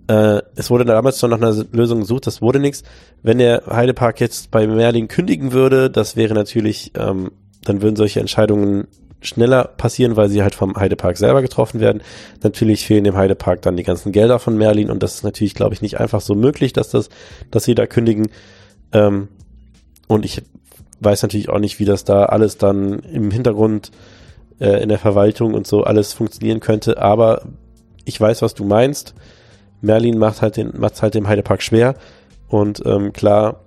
[0.08, 2.84] Äh, es wurde damals schon nach einer Lösung gesucht, das wurde nichts.
[3.24, 7.32] Wenn der Heidepark jetzt bei Merlin kündigen würde, das wäre natürlich, ähm,
[7.64, 8.88] dann würden solche Entscheidungen
[9.22, 12.02] schneller passieren, weil sie halt vom Heidepark selber getroffen werden.
[12.44, 15.74] Natürlich fehlen dem Heidepark dann die ganzen Gelder von Merlin und das ist natürlich, glaube
[15.74, 17.10] ich, nicht einfach so möglich, dass das,
[17.50, 18.28] dass sie da kündigen.
[18.94, 19.28] Ähm,
[20.08, 20.44] und ich
[21.00, 23.92] weiß natürlich auch nicht, wie das da alles dann im Hintergrund
[24.60, 27.44] äh, in der Verwaltung und so alles funktionieren könnte, aber
[28.06, 29.14] ich weiß, was du meinst.
[29.82, 31.96] Merlin macht halt den, macht's halt dem Heidepark schwer
[32.48, 33.62] und ähm, klar,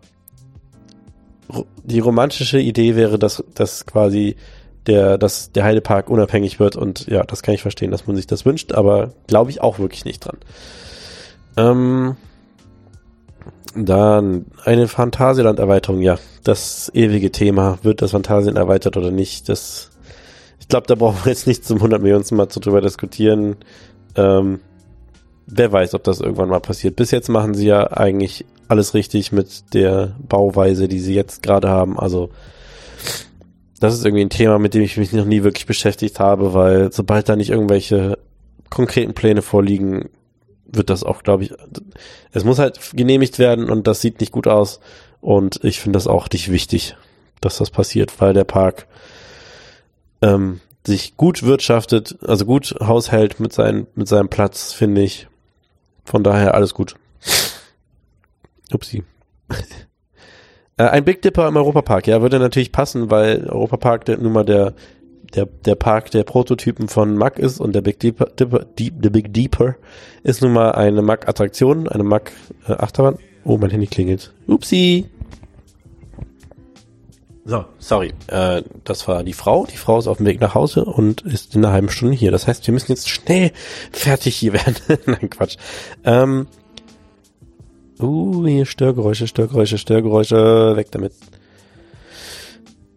[1.85, 4.37] die romantische Idee wäre, dass, dass quasi
[4.87, 8.27] der, dass der Heidepark unabhängig wird und ja, das kann ich verstehen, dass man sich
[8.27, 10.39] das wünscht, aber glaube ich auch wirklich nicht dran.
[11.57, 12.17] Ähm,
[13.75, 16.19] dann eine Phantasialand-Erweiterung, ja.
[16.43, 17.79] Das ewige Thema.
[17.83, 19.49] Wird das Phantasialand erweitert oder nicht?
[19.49, 19.91] Das,
[20.59, 23.57] ich glaube, da brauchen wir jetzt nicht zum 100 Millionen Mal zu drüber diskutieren.
[24.17, 24.61] Ähm,
[25.47, 26.97] wer weiß, ob das irgendwann mal passiert.
[26.97, 31.69] Bis jetzt machen sie ja eigentlich alles richtig mit der Bauweise, die sie jetzt gerade
[31.69, 31.99] haben.
[31.99, 32.31] Also,
[33.81, 36.93] das ist irgendwie ein Thema, mit dem ich mich noch nie wirklich beschäftigt habe, weil
[36.93, 38.19] sobald da nicht irgendwelche
[38.69, 40.09] konkreten Pläne vorliegen,
[40.67, 41.53] wird das auch, glaube ich,
[42.31, 44.79] es muss halt genehmigt werden und das sieht nicht gut aus.
[45.21, 46.97] Und ich finde das auch nicht wichtig,
[47.41, 48.87] dass das passiert, weil der Park
[50.23, 55.27] ähm, sich gut wirtschaftet, also gut haushält mit, sein, mit seinem Platz, finde ich.
[56.05, 56.95] Von daher alles gut.
[58.75, 59.03] Upsi.
[60.77, 64.75] äh, ein Big Dipper im Europapark, ja, würde natürlich passen, weil Europapark nun mal der
[65.35, 69.11] der, der Park der Prototypen von Mack ist und der Big Deeper, Dipper, Deep, der
[69.11, 69.77] Big Deeper
[70.23, 73.19] ist nun mal eine Mack-Attraktion, eine Mack-Achterbahn.
[73.45, 74.33] Oh, mein Handy klingelt.
[74.47, 75.07] Upsi.
[77.45, 78.13] So, sorry.
[78.27, 79.67] Äh, das war die Frau.
[79.67, 82.31] Die Frau ist auf dem Weg nach Hause und ist in einer halben Stunde hier.
[82.31, 83.53] Das heißt, wir müssen jetzt schnell
[83.93, 84.77] fertig hier werden.
[85.07, 85.57] Nein, Quatsch.
[86.05, 86.49] Ähm,
[88.03, 90.77] uh, hier Störgeräusche, Störgeräusche, Störgeräusche.
[90.77, 91.13] Weg damit.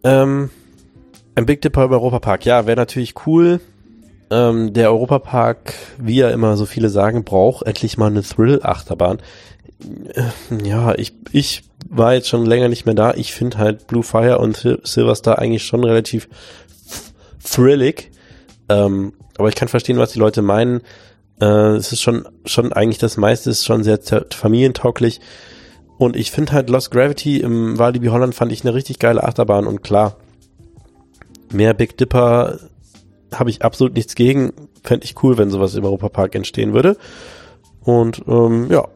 [0.04, 0.50] Ähm,
[1.36, 3.60] ein Big Dipper im Europapark, ja, wäre natürlich cool.
[4.30, 9.20] Ähm, der Europapark, wie ja immer so viele sagen, braucht endlich mal eine Thrill-Achterbahn.
[10.14, 13.14] Äh, ja, ich, ich war jetzt schon länger nicht mehr da.
[13.14, 16.30] Ich finde halt Blue Fire und Silverstar eigentlich schon relativ
[17.44, 18.12] thrillig.
[18.70, 20.82] Ähm, aber ich kann verstehen, was die Leute meinen.
[21.42, 24.00] Äh, es ist schon, schon eigentlich das meiste ist schon sehr
[24.32, 25.20] familientauglich.
[25.98, 29.68] Und ich finde halt Lost Gravity im Walibi Holland fand ich eine richtig geile Achterbahn
[29.68, 30.18] und klar,
[31.52, 32.60] mehr Big Dipper
[33.34, 34.54] habe ich absolut nichts gegen.
[34.84, 36.98] Fände ich cool, wenn sowas im Europapark entstehen würde.
[37.82, 38.88] Und ähm, ja,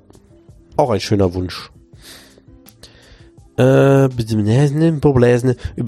[0.75, 1.71] auch ein schöner Wunsch.
[3.57, 4.09] Äh,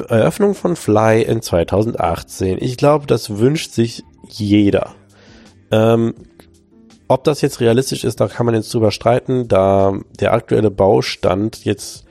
[0.09, 2.57] Eröffnung von Fly in 2018.
[2.59, 4.95] Ich glaube, das wünscht sich jeder.
[5.71, 6.15] Ähm,
[7.09, 11.65] ob das jetzt realistisch ist, da kann man jetzt drüber streiten, da der aktuelle Baustand
[11.65, 12.05] jetzt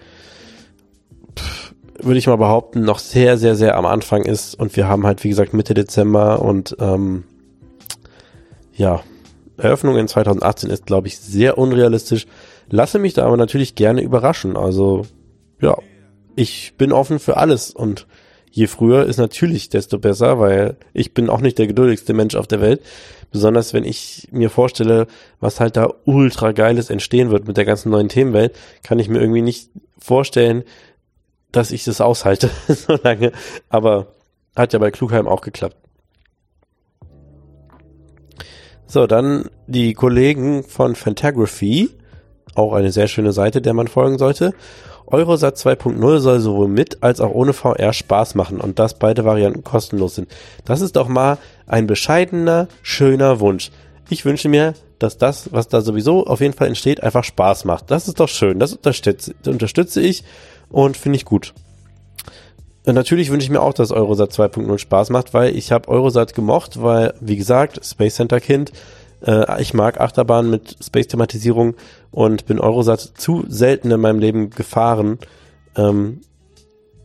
[2.01, 5.25] würde ich mal behaupten, noch sehr, sehr, sehr am Anfang ist und wir haben halt,
[5.25, 7.25] wie gesagt, Mitte Dezember und ähm,
[8.75, 9.01] ja,
[9.57, 12.27] Eröffnung in 2018 ist, glaube ich, sehr unrealistisch.
[12.71, 14.57] Lasse mich da aber natürlich gerne überraschen.
[14.57, 15.03] Also,
[15.61, 15.77] ja,
[16.37, 18.07] ich bin offen für alles und
[18.51, 22.47] je früher ist natürlich desto besser, weil ich bin auch nicht der geduldigste Mensch auf
[22.47, 22.83] der Welt.
[23.31, 25.07] Besonders wenn ich mir vorstelle,
[25.41, 29.21] was halt da ultra geiles entstehen wird mit der ganzen neuen Themenwelt, kann ich mir
[29.21, 30.65] irgendwie nicht vorstellen,
[31.53, 33.33] dass ich das aushalte so lange.
[33.69, 34.09] Aber
[34.57, 35.77] hat ja bei Klugheim auch geklappt.
[38.87, 41.91] So, dann die Kollegen von Fantagraphy,
[42.55, 44.55] auch eine sehr schöne Seite, der man folgen sollte.
[45.11, 49.65] Eurosat 2.0 soll sowohl mit als auch ohne VR Spaß machen und dass beide Varianten
[49.65, 50.29] kostenlos sind.
[50.65, 53.71] Das ist doch mal ein bescheidener, schöner Wunsch.
[54.11, 57.91] Ich wünsche mir, dass das, was da sowieso auf jeden Fall entsteht, einfach Spaß macht.
[57.91, 58.59] Das ist doch schön.
[58.59, 60.25] Das unterstütze, unterstütze ich
[60.71, 61.55] und finde ich gut.
[62.85, 66.35] Und natürlich wünsche ich mir auch, dass Eurosat 2.0 Spaß macht, weil ich habe Eurosat
[66.35, 68.73] gemocht, weil, wie gesagt, Space Center Kind,
[69.27, 71.75] äh, ich mag Achterbahn mit Space-Thematisierung
[72.11, 75.19] und bin Eurosat zu selten in meinem Leben gefahren.
[75.77, 76.21] Ähm,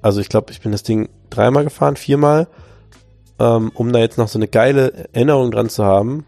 [0.02, 2.48] also ich glaube, ich bin das Ding dreimal gefahren, viermal,
[3.40, 6.26] ähm, um da jetzt noch so eine geile Erinnerung dran zu haben.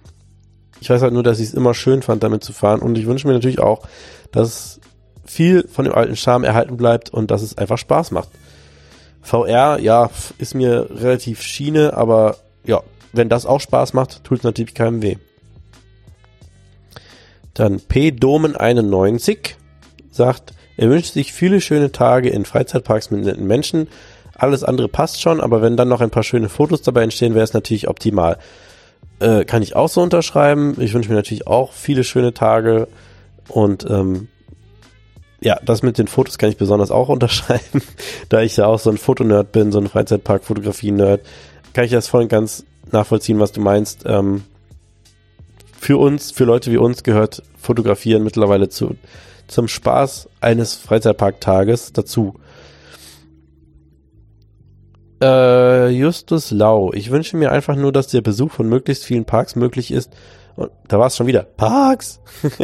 [0.80, 2.82] Ich weiß halt nur, dass ich es immer schön fand, damit zu fahren.
[2.82, 3.88] Und ich wünsche mir natürlich auch,
[4.32, 4.80] dass
[5.26, 8.30] viel von dem alten Charme erhalten bleibt und dass es einfach Spaß macht.
[9.22, 12.82] VR, ja, ist mir relativ Schiene, aber ja,
[13.12, 15.18] wenn das auch Spaß macht, tut es natürlich keinem weh.
[17.56, 18.12] Dann P.
[18.12, 19.56] Domen 91
[20.12, 23.88] sagt, er wünscht sich viele schöne Tage in Freizeitparks mit netten Menschen.
[24.36, 27.46] Alles andere passt schon, aber wenn dann noch ein paar schöne Fotos dabei entstehen, wäre
[27.46, 28.38] es natürlich optimal.
[29.20, 30.76] Äh, kann ich auch so unterschreiben.
[30.80, 32.90] Ich wünsche mir natürlich auch viele schöne Tage
[33.48, 34.28] und ähm,
[35.40, 37.82] ja, das mit den Fotos kann ich besonders auch unterschreiben,
[38.28, 41.22] da ich ja auch so ein Fotonerd bin, so ein Freizeitpark-Fotografie-Nerd,
[41.72, 44.04] kann ich das voll und ganz nachvollziehen, was du meinst.
[44.06, 44.44] Ähm,
[45.86, 48.96] für uns, für Leute wie uns gehört Fotografieren mittlerweile zu,
[49.48, 52.40] zum Spaß eines Freizeitparktages dazu.
[55.22, 56.92] Äh, Justus Lau.
[56.94, 60.12] Ich wünsche mir einfach nur, dass der Besuch von möglichst vielen Parks möglich ist.
[60.56, 61.44] Und da war es schon wieder.
[61.44, 62.20] Parks!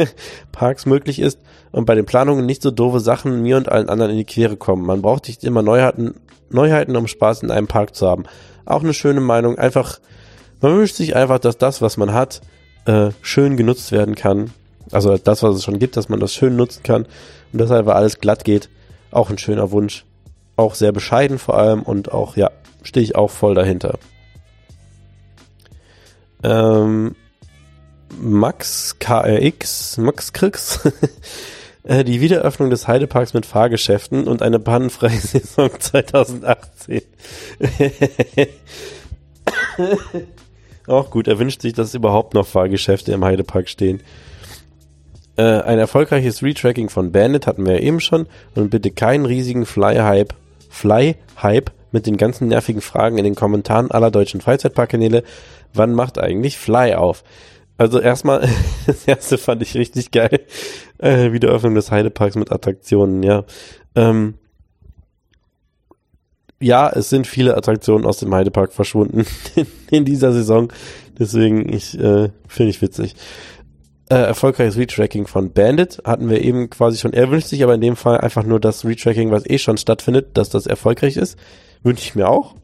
[0.50, 1.38] Parks möglich ist
[1.70, 4.56] und bei den Planungen nicht so doofe Sachen mir und allen anderen in die Quere
[4.56, 4.84] kommen.
[4.84, 6.14] Man braucht nicht immer Neuheiten,
[6.50, 8.24] Neuheiten, um Spaß in einem Park zu haben.
[8.64, 9.58] Auch eine schöne Meinung.
[9.58, 10.00] Einfach,
[10.60, 12.40] man wünscht sich einfach, dass das, was man hat,
[12.86, 14.50] äh, schön genutzt werden kann.
[14.90, 17.06] Also das, was es schon gibt, dass man das schön nutzen kann
[17.52, 18.68] und dass einfach alles glatt geht.
[19.10, 20.04] Auch ein schöner Wunsch.
[20.56, 22.50] Auch sehr bescheiden vor allem und auch, ja,
[22.82, 23.98] stehe ich auch voll dahinter.
[26.42, 27.14] Ähm,
[28.20, 30.80] Max KRX, Max Krix,
[31.84, 37.02] äh, die Wiederöffnung des Heideparks mit Fahrgeschäften und eine pannenfreie Saison 2018.
[40.86, 44.02] Auch gut, er wünscht sich, dass überhaupt noch Fahrgeschäfte im Heidepark stehen.
[45.36, 49.64] Äh, ein erfolgreiches Retracking von Bandit hatten wir ja eben schon und bitte keinen riesigen
[49.64, 50.34] Fly-Hype,
[50.68, 55.22] Fly-Hype mit den ganzen nervigen Fragen in den Kommentaren aller deutschen Freizeitparkkanäle.
[55.72, 57.24] Wann macht eigentlich Fly auf?
[57.78, 58.48] Also erstmal,
[58.86, 60.40] das erste fand ich richtig geil.
[60.98, 63.44] Äh, Wiederöffnung des Heideparks mit Attraktionen, ja.
[63.94, 64.34] Ähm,
[66.62, 69.26] ja, es sind viele Attraktionen aus dem Heidepark verschwunden
[69.90, 70.72] in, dieser Saison.
[71.18, 73.14] Deswegen, ich äh, finde ich witzig.
[74.08, 77.12] Äh, erfolgreiches Retracking von Bandit hatten wir eben quasi schon.
[77.12, 80.36] Er wünscht sich aber in dem Fall einfach nur das Retracking, was eh schon stattfindet,
[80.36, 81.36] dass das erfolgreich ist.
[81.82, 82.54] Wünsche ich mir auch.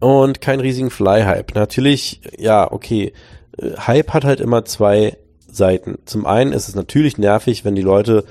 [0.00, 1.54] Und kein riesigen Fly-Hype.
[1.54, 3.12] Natürlich, ja, okay.
[3.58, 5.16] Äh, Hype hat halt immer zwei
[5.50, 5.98] Seiten.
[6.04, 8.24] Zum einen ist es natürlich nervig, wenn die Leute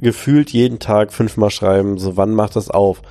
[0.00, 3.02] gefühlt jeden Tag fünfmal schreiben, so wann macht das auf?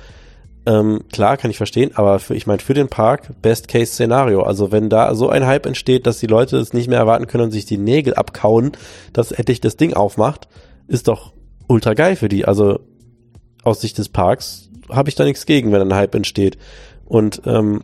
[0.66, 4.42] Ähm, klar, kann ich verstehen, aber für, ich meine, für den Park, Best-Case-Szenario.
[4.42, 7.44] Also wenn da so ein Hype entsteht, dass die Leute es nicht mehr erwarten können
[7.44, 8.72] und sich die Nägel abkauen,
[9.12, 10.48] dass endlich das Ding aufmacht,
[10.86, 11.32] ist doch
[11.66, 12.44] ultra geil für die.
[12.44, 12.80] Also
[13.62, 16.58] aus Sicht des Parks habe ich da nichts gegen, wenn ein Hype entsteht.
[17.06, 17.82] Und ähm,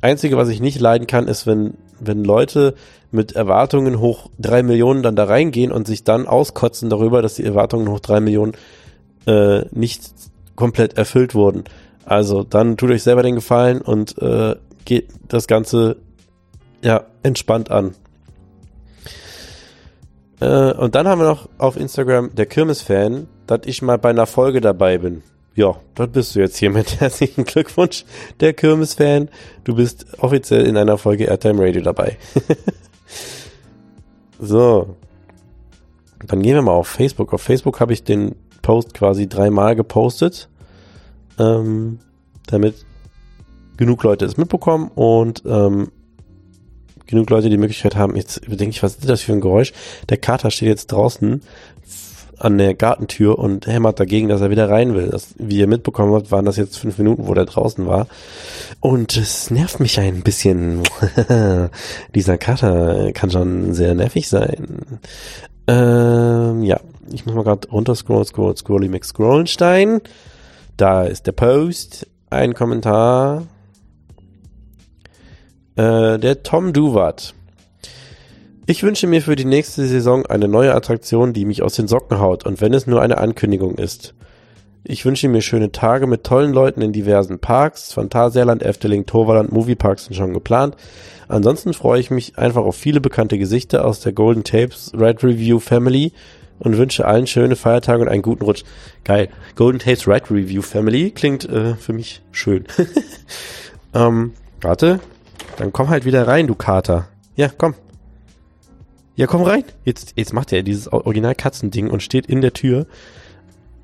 [0.00, 2.74] einzige, was ich nicht leiden kann, ist, wenn, wenn Leute
[3.16, 7.44] mit Erwartungen hoch drei Millionen dann da reingehen und sich dann auskotzen darüber, dass die
[7.44, 8.52] Erwartungen hoch drei Millionen
[9.26, 10.12] äh, nicht
[10.54, 11.64] komplett erfüllt wurden.
[12.04, 14.54] Also dann tut euch selber den Gefallen und äh,
[14.84, 15.96] geht das Ganze
[16.82, 17.94] ja entspannt an.
[20.40, 24.26] Äh, und dann haben wir noch auf Instagram der Kirmes-Fan, dass ich mal bei einer
[24.26, 25.22] Folge dabei bin.
[25.56, 28.04] Ja, dort bist du jetzt hier mit herzlichen Glückwunsch,
[28.40, 29.30] der Kirmes-Fan.
[29.64, 32.18] Du bist offiziell in einer Folge Airtime Radio dabei.
[34.38, 34.96] so.
[36.26, 37.32] Dann gehen wir mal auf Facebook.
[37.32, 40.48] Auf Facebook habe ich den Post quasi dreimal gepostet,
[41.38, 41.98] ähm,
[42.46, 42.84] damit
[43.76, 45.92] genug Leute es mitbekommen und ähm,
[47.06, 49.72] genug Leute die Möglichkeit haben, jetzt denke ich, was ist das für ein Geräusch?
[50.08, 51.42] Der Kater steht jetzt draußen
[52.38, 55.08] an der Gartentür und hämmert dagegen, dass er wieder rein will.
[55.08, 58.06] Das, wie ihr mitbekommen habt, waren das jetzt fünf Minuten, wo der draußen war.
[58.80, 60.82] Und es nervt mich ein bisschen.
[62.14, 64.80] Dieser Kater kann schon sehr nervig sein.
[65.66, 66.78] Ähm, ja,
[67.12, 70.00] ich muss mal gerade runter scrollen, scroll, scrolly Max Scrollenstein.
[70.76, 73.44] Da ist der Post, ein Kommentar.
[75.76, 77.34] Äh, der Tom Duwart.
[78.68, 82.18] Ich wünsche mir für die nächste Saison eine neue Attraktion, die mich aus den Socken
[82.18, 84.14] haut und wenn es nur eine Ankündigung ist.
[84.82, 87.92] Ich wünsche mir schöne Tage mit tollen Leuten in diversen Parks.
[87.92, 90.74] Phantasialand, Efteling, Toverland, Movieparks sind schon geplant.
[91.28, 95.60] Ansonsten freue ich mich einfach auf viele bekannte Gesichter aus der Golden Tapes Red Review
[95.60, 96.12] Family
[96.58, 98.64] und wünsche allen schöne Feiertage und einen guten Rutsch.
[99.04, 99.28] Geil.
[99.54, 102.64] Golden Tapes Red Review Family klingt äh, für mich schön.
[103.94, 104.98] ähm, warte.
[105.56, 107.06] Dann komm halt wieder rein, du Kater.
[107.36, 107.74] Ja, komm.
[109.16, 109.64] Ja, komm rein.
[109.84, 112.86] Jetzt, jetzt macht er dieses Original Katzending und steht in der Tür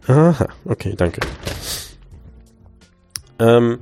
[0.07, 1.21] Aha, okay, danke.
[3.39, 3.79] Ähm,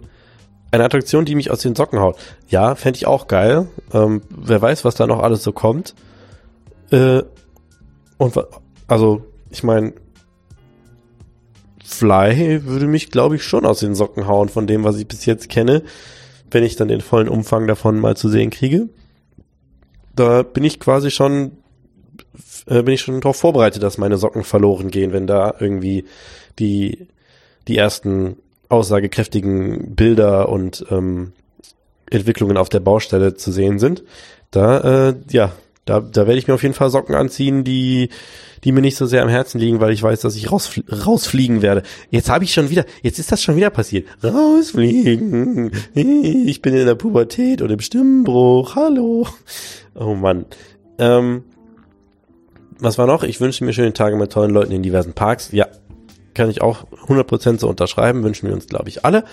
[0.70, 2.18] eine Attraktion, die mich aus den Socken haut.
[2.48, 3.68] Ja, fände ich auch geil.
[3.92, 5.94] Ähm, wer weiß, was da noch alles so kommt.
[6.90, 7.22] Äh,
[8.18, 8.38] und
[8.86, 9.94] also, ich meine,
[11.84, 15.24] Fly würde mich, glaube ich, schon aus den Socken hauen von dem, was ich bis
[15.24, 15.82] jetzt kenne,
[16.50, 18.88] wenn ich dann den vollen Umfang davon mal zu sehen kriege.
[20.14, 21.52] Da bin ich quasi schon
[22.66, 26.04] äh, bin ich schon darauf vorbereitet, dass meine Socken verloren gehen, wenn da irgendwie
[26.58, 27.08] die,
[27.68, 28.36] die ersten
[28.68, 31.32] aussagekräftigen Bilder und ähm,
[32.10, 34.04] Entwicklungen auf der Baustelle zu sehen sind.
[34.50, 35.52] Da, äh, ja,
[35.90, 38.10] da, da werde ich mir auf jeden Fall Socken anziehen, die,
[38.62, 41.62] die mir nicht so sehr am Herzen liegen, weil ich weiß, dass ich rausfl rausfliegen
[41.62, 41.82] werde.
[42.10, 44.06] Jetzt habe ich schon wieder, jetzt ist das schon wieder passiert.
[44.22, 45.72] Rausfliegen.
[45.92, 48.76] Ich bin in der Pubertät und im Stimmbruch.
[48.76, 49.26] Hallo.
[49.96, 50.46] Oh Mann.
[50.98, 51.42] Ähm,
[52.78, 53.24] was war noch?
[53.24, 55.50] Ich wünsche mir schöne Tage mit tollen Leuten in diversen Parks.
[55.50, 55.66] Ja,
[56.34, 58.22] kann ich auch 100% so unterschreiben.
[58.22, 59.24] Wünschen wir uns, glaube ich, alle.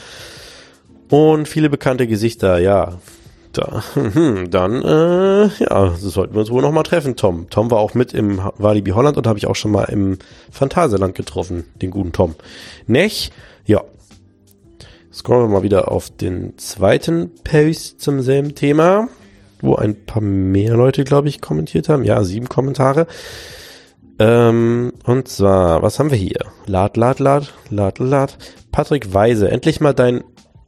[1.10, 2.98] Und viele bekannte Gesichter, ja.
[3.58, 7.48] Da, hm, dann, äh, ja, so sollten wir uns wohl nochmal treffen, Tom.
[7.50, 10.20] Tom war auch mit im Walibi Holland und habe ich auch schon mal im
[10.52, 12.36] Phantasialand getroffen, den guten Tom.
[12.86, 13.32] Nech?
[13.66, 13.84] Ja.
[15.12, 19.08] Scrollen wir mal wieder auf den zweiten Post zum selben Thema
[19.62, 22.04] wo ein paar mehr Leute, glaube ich, kommentiert haben.
[22.04, 23.08] Ja, sieben Kommentare.
[24.20, 26.46] Ähm, und zwar, was haben wir hier?
[26.66, 28.38] Lad, lad, lad, lad, lad.
[28.72, 30.24] Patrick Weise, endlich mal dein,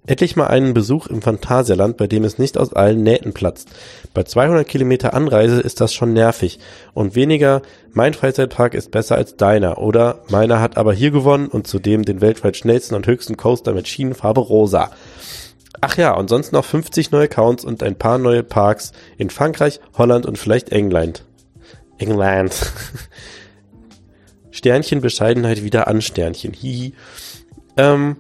[0.10, 3.70] endlich mal einen Besuch im Phantasialand, bei dem es nicht aus allen Nähten platzt.
[4.16, 6.60] Bei 200 Kilometer Anreise ist das schon nervig.
[6.96, 7.62] Und weniger,
[7.94, 9.78] mein Freizeitpark ist besser als deiner.
[9.78, 13.88] Oder meiner hat aber hier gewonnen und zudem den weltweit schnellsten und höchsten Coaster mit
[13.88, 14.90] Schienenfarbe rosa.
[15.80, 19.80] Ach ja, und sonst noch 50 neue Accounts und ein paar neue Parks in Frankreich,
[19.96, 21.24] Holland und vielleicht England.
[22.00, 22.56] England.
[24.52, 26.54] Sternchen Bescheidenheit wieder an Sternchen.
[26.54, 26.96] Hihi.
[27.78, 28.18] Ähm,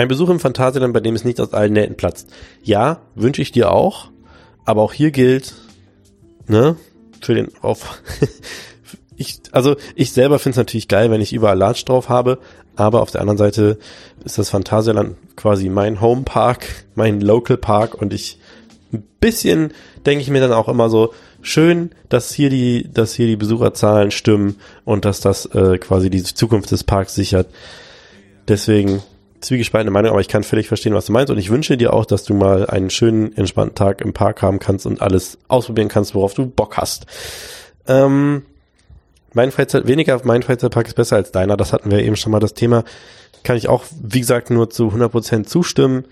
[0.00, 2.28] ein Besuch im Phantasialand, bei dem es nicht aus allen Nähten platzt.
[2.62, 4.10] Ja, wünsche ich dir auch.
[4.64, 5.54] Aber auch hier gilt,
[6.46, 6.76] ne,
[7.20, 8.00] für den auf.
[9.16, 12.38] ich, also ich selber finde es natürlich geil, wenn ich überall Large drauf habe.
[12.76, 13.78] Aber auf der anderen Seite
[14.24, 18.38] ist das Phantasialand quasi mein Home Park, mein Local Park und ich
[18.92, 19.72] ein bisschen
[20.06, 24.10] denke ich mir dann auch immer so schön, dass hier die, dass hier die Besucherzahlen
[24.10, 27.48] stimmen und dass das äh, quasi die Zukunft des Parks sichert.
[28.48, 29.02] Deswegen
[29.40, 32.04] zwiegespaltene Meinung, aber ich kann völlig verstehen, was du meinst und ich wünsche dir auch,
[32.04, 36.14] dass du mal einen schönen, entspannten Tag im Park haben kannst und alles ausprobieren kannst,
[36.14, 37.06] worauf du Bock hast.
[37.86, 38.42] Ähm,
[39.32, 41.56] mein Freizeit, weniger mein Freizeitpark ist besser als deiner.
[41.56, 42.84] Das hatten wir eben schon mal das Thema.
[43.44, 46.04] Kann ich auch, wie gesagt, nur zu 100% zustimmen.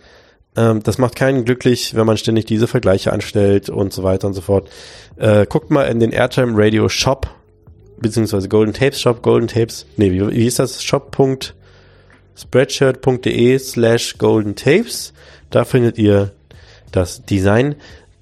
[0.57, 4.35] Ähm, das macht keinen glücklich, wenn man ständig diese Vergleiche anstellt und so weiter und
[4.35, 4.69] so fort.
[5.17, 7.29] Äh, guckt mal in den Airtime Radio Shop,
[7.99, 10.83] beziehungsweise Golden Tapes Shop, Golden Tapes, nee, wie, wie ist das?
[12.39, 15.13] Shop.spreadshirt.de slash Golden Tapes.
[15.51, 16.33] Da findet ihr
[16.93, 17.75] das Design.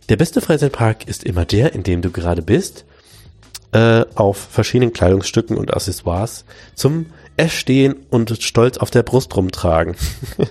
[0.08, 2.84] Der beste Freizeitpark ist immer der, in dem du gerade bist
[3.72, 6.44] äh, auf verschiedenen Kleidungsstücken und Accessoires
[6.74, 7.06] zum
[7.36, 9.96] Erstehen und stolz auf der Brust rumtragen.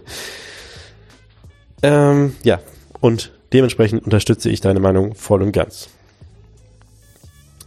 [1.82, 2.60] ähm, ja,
[3.00, 5.90] und dementsprechend unterstütze ich deine Meinung voll und ganz.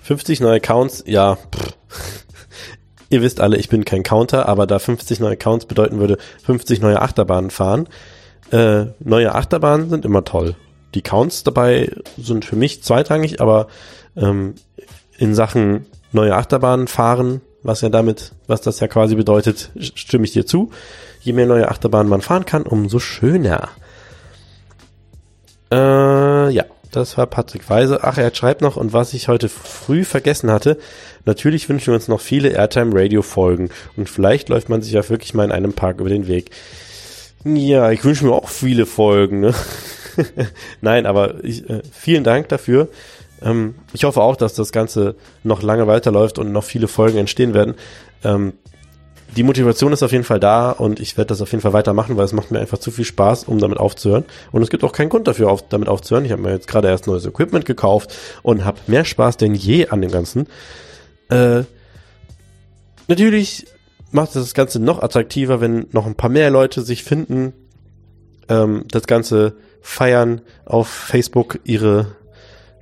[0.03, 2.28] 50 neue Accounts, ja, pff.
[3.11, 6.81] Ihr wisst alle, ich bin kein Counter, aber da 50 neue Accounts bedeuten würde, 50
[6.81, 7.89] neue Achterbahnen fahren.
[8.51, 10.57] Äh, neue Achterbahnen sind immer toll.
[10.95, 13.69] Die Counts dabei sind für mich zweitrangig, aber
[14.17, 14.55] ähm,
[15.19, 20.33] in Sachen neue Achterbahnen fahren, was ja damit, was das ja quasi bedeutet, stimme ich
[20.33, 20.71] dir zu.
[21.21, 23.69] Je mehr neue Achterbahnen man fahren kann, umso schöner.
[25.71, 28.01] Äh, ja, das war Patrick Weise.
[28.03, 30.79] Ach, er schreibt noch, und was ich heute früh vergessen hatte,
[31.25, 35.09] natürlich wünschen wir uns noch viele Airtime Radio Folgen und vielleicht läuft man sich ja
[35.09, 36.51] wirklich mal in einem Park über den Weg.
[37.45, 39.41] Ja, ich wünsche mir auch viele Folgen.
[39.41, 39.55] Ne?
[40.81, 42.89] Nein, aber ich, äh, vielen Dank dafür.
[43.43, 45.15] Ähm, ich hoffe auch, dass das Ganze
[45.45, 47.75] noch lange weiterläuft und noch viele Folgen entstehen werden.
[48.25, 48.55] Ähm,
[49.37, 52.17] die Motivation ist auf jeden Fall da und ich werde das auf jeden Fall weitermachen,
[52.17, 54.25] weil es macht mir einfach zu viel Spaß, um damit aufzuhören.
[54.53, 56.25] Und es gibt auch keinen Grund dafür, auf, damit aufzuhören.
[56.25, 59.89] Ich habe mir jetzt gerade erst neues Equipment gekauft und habe mehr Spaß denn je
[59.89, 60.47] an dem Ganzen.
[61.29, 61.63] Äh,
[63.07, 63.67] natürlich
[64.11, 67.53] macht das Ganze noch attraktiver, wenn noch ein paar mehr Leute sich finden,
[68.49, 72.17] ähm, das Ganze feiern, auf Facebook ihre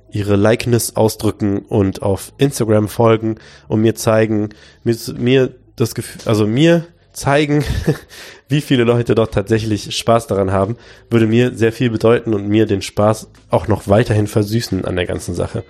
[0.09, 3.35] ihre Likeness ausdrücken und auf Instagram folgen
[3.67, 4.49] und mir zeigen,
[4.83, 7.63] mir, mir das Gefühl, also mir zeigen,
[8.49, 10.77] wie viele Leute doch tatsächlich Spaß daran haben,
[11.09, 15.05] würde mir sehr viel bedeuten und mir den Spaß auch noch weiterhin versüßen an der
[15.05, 15.63] ganzen Sache.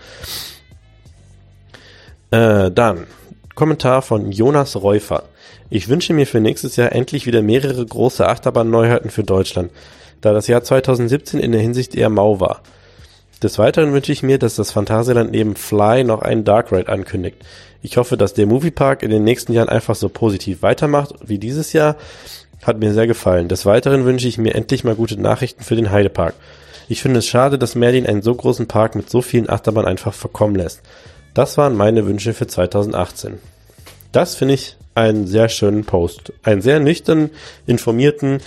[2.31, 3.07] Äh, dann
[3.55, 5.23] Kommentar von Jonas Räufer.
[5.69, 9.71] Ich wünsche mir für nächstes Jahr endlich wieder mehrere große Achterbahn-Neuheiten für Deutschland,
[10.21, 12.61] da das Jahr 2017 in der Hinsicht eher mau war.
[13.41, 17.37] Des Weiteren wünsche ich mir, dass das Phantasialand neben Fly noch einen Dark Ride ankündigt.
[17.87, 21.71] Ich hoffe, dass der Moviepark in den nächsten Jahren einfach so positiv weitermacht wie dieses
[21.71, 21.95] Jahr.
[22.61, 23.47] Hat mir sehr gefallen.
[23.47, 26.33] Des Weiteren wünsche ich mir endlich mal gute Nachrichten für den Heidepark.
[26.89, 30.13] Ich finde es schade, dass Merlin einen so großen Park mit so vielen Achterbahnen einfach
[30.13, 30.81] verkommen lässt.
[31.33, 33.35] Das waren meine Wünsche für 2018.
[34.11, 36.33] Das finde ich einen sehr schönen Post.
[36.43, 37.29] Einen sehr nüchtern,
[37.67, 38.39] informierten,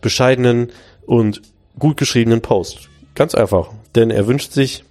[0.00, 0.70] bescheidenen
[1.06, 1.42] und
[1.76, 2.88] gut geschriebenen Post.
[3.16, 4.84] Ganz einfach denn er wünscht sich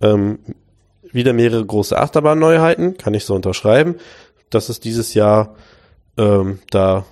[0.00, 0.38] ähm,
[1.16, 3.96] wieder mehrere große Achterbahnneuheiten, kann ich so unterschreiben,
[4.50, 5.56] dass es dieses Jahr
[6.16, 7.04] ähm, da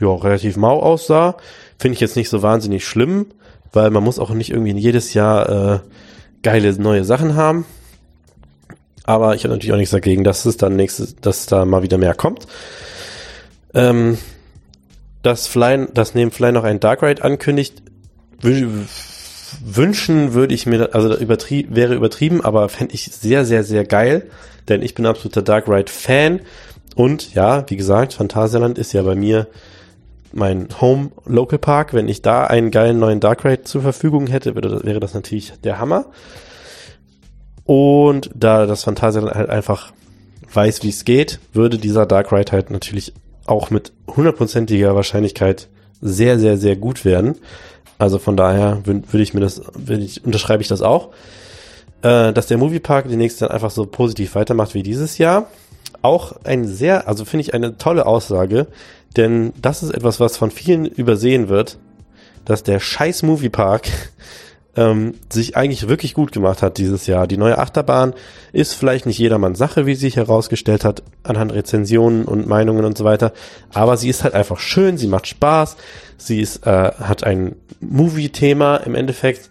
[0.00, 1.36] ja, relativ mau aussah.
[1.78, 3.26] Finde ich jetzt nicht so wahnsinnig schlimm,
[3.72, 5.80] weil man muss auch nicht irgendwie jedes Jahr äh,
[6.42, 7.64] geile neue Sachen haben.
[9.04, 11.98] Aber ich habe natürlich auch nichts dagegen, dass es dann nächstes, dass da mal wieder
[11.98, 12.46] mehr kommt.
[13.74, 14.18] Ähm,
[15.22, 17.82] dass Fly, dass neben Fly noch ein Dark Ride ankündigt,
[19.64, 24.26] wünschen würde ich mir, also übertrieb, wäre übertrieben, aber fände ich sehr, sehr, sehr geil,
[24.68, 26.40] denn ich bin absoluter Dark Ride Fan
[26.94, 29.46] und ja, wie gesagt, Phantasialand ist ja bei mir
[30.32, 31.94] mein Home Local Park.
[31.94, 35.78] Wenn ich da einen geilen neuen Dark Ride zur Verfügung hätte, wäre das, natürlich der
[35.78, 36.06] Hammer.
[37.64, 39.92] Und da das Phantasialand halt einfach
[40.52, 43.12] weiß, wie es geht, würde dieser Dark Ride halt natürlich
[43.46, 45.68] auch mit hundertprozentiger Wahrscheinlichkeit
[46.00, 47.36] sehr, sehr, sehr gut werden.
[47.98, 51.10] Also von daher würde ich mir das, würde ich, unterschreibe ich das auch.
[52.02, 55.50] Äh, dass der Moviepark demnächst dann einfach so positiv weitermacht wie dieses Jahr.
[56.00, 58.68] Auch ein sehr, also finde ich eine tolle Aussage,
[59.16, 61.78] denn das ist etwas, was von vielen übersehen wird,
[62.44, 63.88] dass der scheiß Moviepark
[64.76, 67.26] ähm, sich eigentlich wirklich gut gemacht hat dieses Jahr.
[67.26, 68.14] Die neue Achterbahn
[68.52, 73.04] ist vielleicht nicht jedermanns Sache, wie sich herausgestellt hat, anhand Rezensionen und Meinungen und so
[73.04, 73.32] weiter.
[73.72, 75.76] Aber sie ist halt einfach schön, sie macht Spaß,
[76.16, 79.50] sie ist, äh, hat ein Movie-Thema im Endeffekt.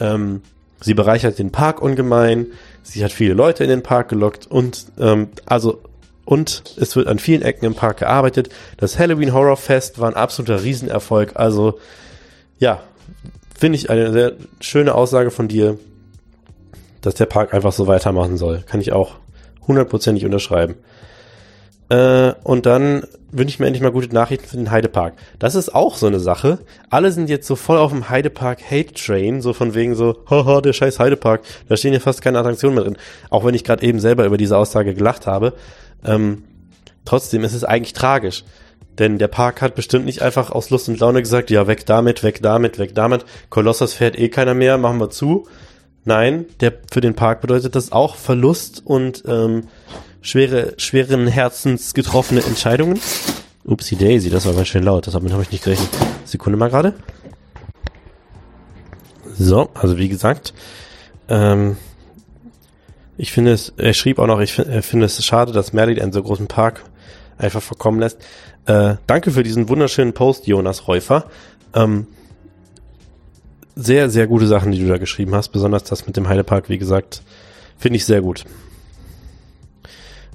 [0.00, 0.42] Ähm,
[0.80, 2.46] sie bereichert den Park ungemein.
[2.82, 5.80] Sie hat viele Leute in den Park gelockt und ähm, also
[6.24, 8.48] und es wird an vielen Ecken im Park gearbeitet.
[8.78, 11.32] Das Halloween Horror Fest war ein absoluter Riesenerfolg.
[11.34, 11.78] Also
[12.58, 12.82] ja,
[13.58, 15.78] finde ich eine sehr schöne Aussage von dir,
[17.00, 18.62] dass der Park einfach so weitermachen soll.
[18.66, 19.16] Kann ich auch
[19.66, 20.76] hundertprozentig unterschreiben.
[21.88, 25.14] Äh, und dann wünsche ich mir endlich mal gute Nachrichten für den Heidepark.
[25.38, 26.58] Das ist auch so eine Sache.
[26.88, 30.60] Alle sind jetzt so voll auf dem Heidepark Hate Train, so von wegen so, haha,
[30.60, 31.42] der scheiß Heidepark.
[31.68, 32.96] Da stehen ja fast keine Attraktionen mehr drin.
[33.30, 35.54] Auch wenn ich gerade eben selber über diese Aussage gelacht habe.
[36.04, 36.44] Ähm,
[37.04, 38.44] trotzdem ist es eigentlich tragisch.
[38.98, 42.22] Denn der Park hat bestimmt nicht einfach aus Lust und Laune gesagt, ja, weg damit,
[42.22, 43.24] weg damit, weg damit.
[43.50, 45.48] Kolossos fährt eh keiner mehr, machen wir zu.
[46.04, 49.64] Nein, der, für den Park bedeutet das auch Verlust und ähm,
[50.20, 53.00] schwere, schweren Herzens getroffene Entscheidungen.
[53.64, 55.88] Upsi Daisy, das war ganz schön laut, damit habe ich nicht gerechnet.
[56.24, 56.94] Sekunde mal gerade.
[59.36, 60.54] So, also wie gesagt,
[61.28, 61.76] ähm,
[63.16, 66.22] ich finde es, er schrieb auch noch, ich finde es schade, dass Merlin einen so
[66.22, 66.84] großen Park
[67.38, 68.18] einfach verkommen lässt.
[68.66, 71.26] Äh, danke für diesen wunderschönen Post, Jonas Räufer.
[71.74, 72.06] Ähm,
[73.76, 75.48] sehr, sehr gute Sachen, die du da geschrieben hast.
[75.48, 77.22] Besonders das mit dem Heidepark, wie gesagt,
[77.76, 78.44] finde ich sehr gut.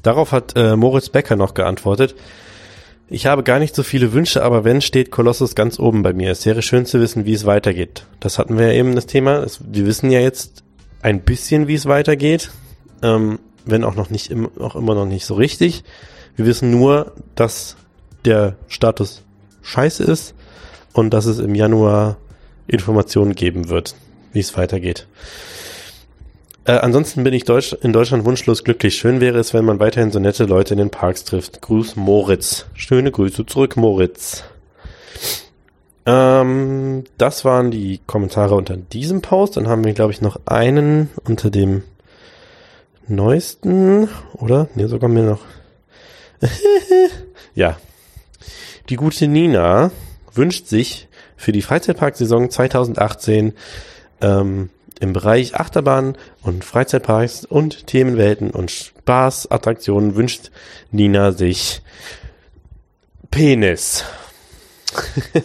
[0.03, 2.15] Darauf hat äh, Moritz Becker noch geantwortet.
[3.11, 6.31] Ich habe gar nicht so viele Wünsche, aber wenn steht Kolossus ganz oben bei mir.
[6.31, 8.05] Es wäre schön zu wissen, wie es weitergeht.
[8.19, 9.45] Das hatten wir ja eben das Thema.
[9.59, 10.63] wir wissen ja jetzt
[11.01, 12.51] ein bisschen, wie es weitergeht.
[13.01, 15.83] Ähm, wenn auch noch nicht, im, auch immer noch nicht so richtig.
[16.35, 17.75] Wir wissen nur, dass
[18.25, 19.23] der Status
[19.61, 20.33] scheiße ist
[20.93, 22.17] und dass es im Januar
[22.67, 23.95] Informationen geben wird,
[24.33, 25.07] wie es weitergeht.
[26.65, 28.95] Äh, ansonsten bin ich Deutsch, in Deutschland wunschlos glücklich.
[28.95, 31.61] Schön wäre es, wenn man weiterhin so nette Leute in den Parks trifft.
[31.61, 32.65] Gruß Moritz.
[32.73, 34.43] Schöne Grüße zurück, Moritz.
[36.05, 39.57] Ähm, das waren die Kommentare unter diesem Post.
[39.57, 41.83] Dann haben wir, glaube ich, noch einen unter dem
[43.07, 44.67] neuesten, oder?
[44.75, 45.41] Ne, sogar mir noch.
[47.55, 47.77] ja.
[48.89, 49.91] Die gute Nina
[50.33, 53.53] wünscht sich für die Freizeitparksaison 2018
[54.21, 54.69] ähm,
[54.99, 60.51] im Bereich Achterbahn und Freizeitparks und Themenwelten und Spaßattraktionen wünscht
[60.91, 61.81] Nina sich
[63.31, 64.03] Penis.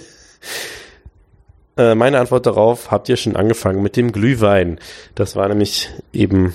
[1.77, 4.81] äh, meine Antwort darauf, habt ihr schon angefangen mit dem Glühwein?
[5.15, 6.55] Das war nämlich eben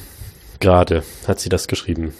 [0.60, 2.14] gerade, hat sie das geschrieben.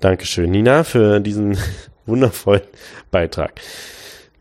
[0.00, 1.58] Dankeschön, Nina, für diesen
[2.06, 2.62] wundervollen
[3.10, 3.60] Beitrag.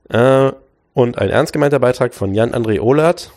[0.09, 0.51] Äh,
[0.93, 3.31] und ein ernst gemeinter Beitrag von Jan-André Ohlert.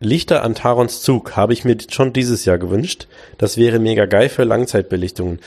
[0.00, 3.08] Lichter an Tarons Zug habe ich mir schon dieses Jahr gewünscht.
[3.38, 5.40] Das wäre mega geil für Langzeitbelichtungen.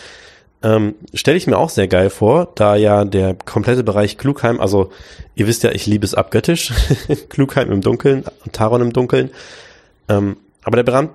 [0.61, 4.91] Ähm, Stelle ich mir auch sehr geil vor, da ja der komplette Bereich Klugheim, also
[5.35, 6.73] ihr wisst ja, ich liebe es abgöttisch,
[7.29, 9.31] Klugheim im Dunkeln Taron im Dunkeln.
[10.09, 11.11] Ähm, aber der Brand,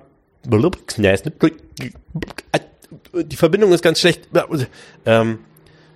[3.23, 4.27] die Verbindung ist ganz schlecht.
[5.05, 5.39] Ähm,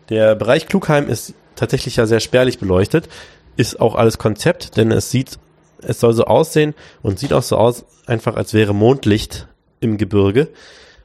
[0.10, 3.10] der Bereich Klugheim ist tatsächlich ja sehr spärlich beleuchtet,
[3.58, 5.38] ist auch alles Konzept, denn es sieht,
[5.82, 9.48] es soll so aussehen und sieht auch so aus, einfach als wäre Mondlicht
[9.80, 10.48] im Gebirge.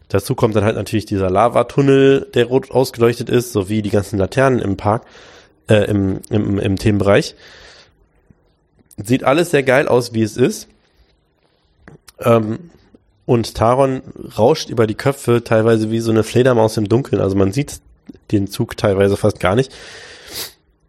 [0.08, 4.60] Dazu kommt dann halt natürlich dieser Lavatunnel, der rot ausgeleuchtet ist, sowie die ganzen Laternen
[4.60, 5.04] im Park,
[5.68, 7.34] äh, im, im, im Themenbereich.
[8.96, 10.68] Sieht alles sehr geil aus, wie es ist.
[12.20, 12.70] Ähm,
[13.26, 14.02] und Taron
[14.36, 17.22] rauscht über die Köpfe teilweise wie so eine Fledermaus im Dunkeln.
[17.22, 17.80] Also man sieht
[18.30, 19.72] den Zug teilweise fast gar nicht.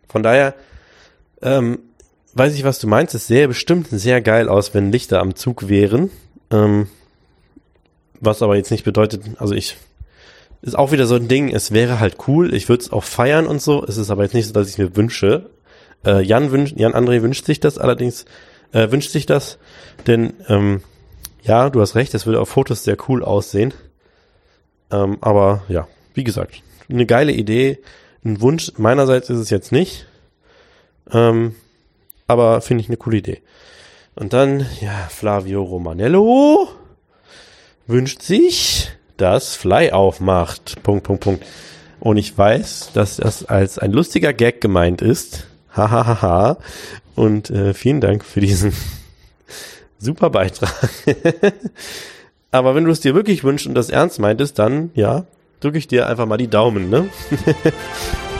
[0.10, 0.54] Von daher
[1.42, 1.80] ähm,
[2.34, 3.16] weiß ich, was du meinst.
[3.16, 6.10] Es sähe bestimmt sehr geil aus, wenn Lichter am Zug wären.
[6.52, 6.88] Ähm,
[8.20, 9.78] was aber jetzt nicht bedeutet, also ich,
[10.62, 13.46] ist auch wieder so ein Ding, es wäre halt cool, ich würde es auch feiern
[13.46, 15.50] und so, es ist aber jetzt nicht so, dass ich mir wünsche.
[16.06, 18.26] Äh, Jan wünscht, Jan André wünscht sich das allerdings,
[18.72, 19.58] äh, wünscht sich das,
[20.08, 20.82] denn ähm,
[21.46, 23.74] ja, du hast recht, es würde auf Fotos sehr cool aussehen.
[24.92, 27.80] Ähm, aber ja, wie gesagt, eine geile Idee,
[28.24, 30.08] ein Wunsch meinerseits ist es jetzt nicht.
[31.12, 31.56] Ähm,
[32.28, 33.42] aber finde ich eine coole Idee.
[34.16, 36.70] Und dann, ja, Flavio Romanello
[37.86, 40.82] wünscht sich, dass Fly aufmacht.
[40.82, 41.46] Punkt, Punkt, Punkt.
[42.00, 45.48] Und ich weiß, dass das als ein lustiger Gag gemeint ist.
[45.76, 46.58] Hahaha.
[47.16, 48.74] Und äh, vielen Dank für diesen
[50.00, 50.90] super Beitrag.
[52.52, 55.26] Aber wenn du es dir wirklich wünschst und das ernst meintest, dann ja,
[55.60, 57.10] drücke ich dir einfach mal die Daumen, ne?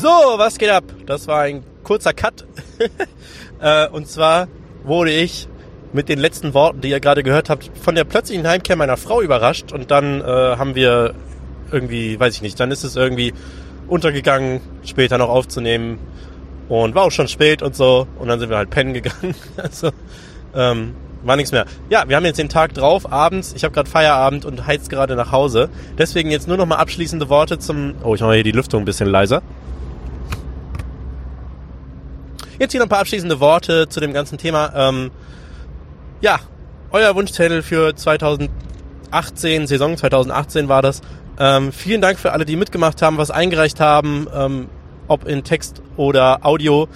[0.00, 0.84] So, was geht ab?
[1.06, 2.44] Das war ein kurzer Cut.
[3.60, 4.48] äh, und zwar
[4.82, 5.48] wurde ich
[5.92, 9.22] mit den letzten Worten, die ihr gerade gehört habt, von der plötzlichen Heimkehr meiner Frau
[9.22, 9.72] überrascht.
[9.72, 11.14] Und dann äh, haben wir
[11.70, 13.32] irgendwie, weiß ich nicht, dann ist es irgendwie
[13.86, 15.98] untergegangen, später noch aufzunehmen.
[16.68, 18.08] Und war auch schon spät und so.
[18.18, 19.34] Und dann sind wir halt pennen gegangen.
[19.56, 19.90] also
[20.54, 21.66] ähm, war nichts mehr.
[21.88, 23.52] Ja, wir haben jetzt den Tag drauf, abends.
[23.54, 25.68] Ich habe gerade Feierabend und heiz gerade nach Hause.
[25.98, 27.94] Deswegen jetzt nur noch mal abschließende Worte zum...
[28.02, 29.42] Oh, ich mache hier die Lüftung ein bisschen leiser.
[32.58, 34.72] Jetzt hier noch ein paar abschließende Worte zu dem ganzen Thema.
[34.76, 35.10] Ähm,
[36.20, 36.38] ja,
[36.92, 41.00] euer Wunschzettel für 2018, Saison 2018 war das.
[41.38, 44.68] Ähm, vielen Dank für alle, die mitgemacht haben, was eingereicht haben, ähm,
[45.08, 46.86] ob in Text oder Audio.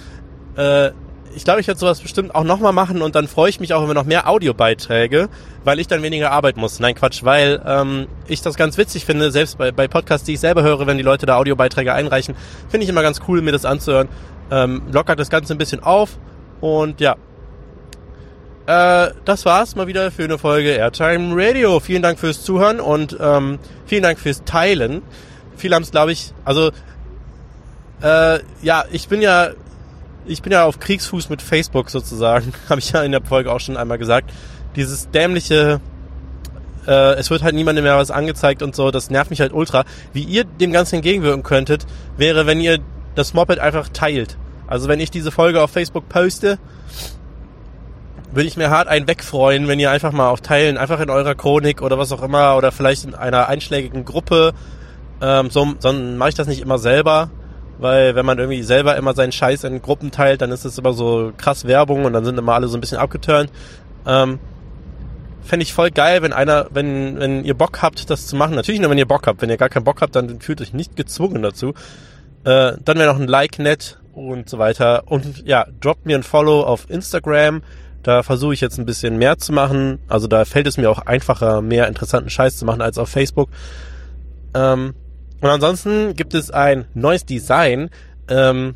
[0.55, 0.91] Äh,
[1.35, 3.83] ich glaube, ich werde sowas bestimmt auch nochmal machen und dann freue ich mich auch
[3.83, 5.27] über noch mehr Audiobeiträge,
[5.65, 6.79] weil ich dann weniger arbeiten muss.
[6.79, 10.39] Nein, Quatsch, weil ähm, ich das ganz witzig finde, selbst bei, bei Podcasts, die ich
[10.39, 12.35] selber höre, wenn die Leute da Audiobeiträge einreichen,
[12.69, 14.07] finde ich immer ganz cool, mir das anzuhören
[14.51, 16.17] ähm, lockert das Ganze ein bisschen auf
[16.61, 17.15] und ja.
[18.65, 21.79] Äh, das war's mal wieder für eine Folge Airtime Radio.
[21.79, 25.01] Vielen Dank fürs Zuhören und ähm, vielen Dank fürs Teilen.
[25.57, 26.71] Viele haben es, glaube ich, also
[28.01, 29.49] äh, ja, ich bin ja
[30.25, 33.59] ich bin ja auf Kriegsfuß mit Facebook sozusagen, habe ich ja in der Folge auch
[33.59, 34.31] schon einmal gesagt.
[34.75, 35.81] Dieses dämliche
[36.87, 39.85] äh, es wird halt niemandem mehr was angezeigt und so, das nervt mich halt ultra.
[40.13, 41.85] Wie ihr dem Ganzen entgegenwirken könntet,
[42.17, 42.79] wäre, wenn ihr
[43.19, 44.37] das Moped einfach teilt.
[44.67, 46.57] Also wenn ich diese Folge auf Facebook poste,
[48.31, 51.35] würde ich mir hart einen wegfreuen, wenn ihr einfach mal auf Teilen, einfach in eurer
[51.35, 54.53] Chronik oder was auch immer oder vielleicht in einer einschlägigen Gruppe,
[55.21, 57.29] ähm, so, so mache ich das nicht immer selber,
[57.79, 60.93] weil wenn man irgendwie selber immer seinen Scheiß in Gruppen teilt, dann ist es immer
[60.93, 63.49] so krass Werbung und dann sind immer alle so ein bisschen abgeturnt.
[64.05, 64.39] Ähm,
[65.43, 68.55] fände ich voll geil, wenn einer, wenn, wenn ihr Bock habt, das zu machen.
[68.55, 69.41] Natürlich nur, wenn ihr Bock habt.
[69.41, 71.73] Wenn ihr gar keinen Bock habt, dann fühlt euch nicht gezwungen dazu.
[72.43, 75.03] Äh, dann wäre noch ein Like nett und so weiter.
[75.07, 77.61] Und ja, droppt mir ein Follow auf Instagram.
[78.03, 79.99] Da versuche ich jetzt ein bisschen mehr zu machen.
[80.07, 83.49] Also da fällt es mir auch einfacher, mehr interessanten Scheiß zu machen als auf Facebook.
[84.53, 84.93] Ähm,
[85.41, 87.89] und ansonsten gibt es ein neues Design.
[88.27, 88.75] Ähm,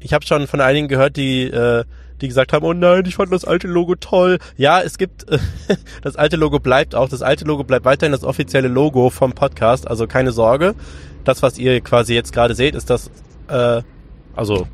[0.00, 1.84] ich habe schon von einigen gehört, die, äh,
[2.20, 4.38] die gesagt haben, oh nein, ich fand das alte Logo toll.
[4.56, 5.38] Ja, es gibt, äh,
[6.02, 9.88] das alte Logo bleibt auch, das alte Logo bleibt weiterhin das offizielle Logo vom Podcast,
[9.88, 10.74] also keine Sorge.
[11.28, 13.10] Das, was ihr quasi jetzt gerade seht, ist das,
[13.48, 13.82] äh,
[14.34, 14.66] also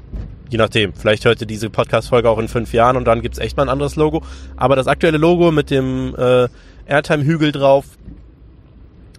[0.48, 3.56] je nachdem, vielleicht hört ihr diese Podcast-Folge auch in fünf Jahren und dann gibt's echt
[3.56, 4.22] mal ein anderes Logo.
[4.56, 6.46] Aber das aktuelle Logo mit dem äh,
[6.86, 7.86] Airtime-Hügel drauf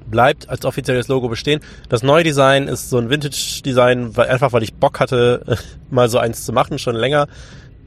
[0.05, 1.59] bleibt als offizielles Logo bestehen.
[1.89, 5.57] Das neue Design ist so ein Vintage-Design, weil, einfach weil ich Bock hatte,
[5.89, 7.27] mal so eins zu machen, schon länger.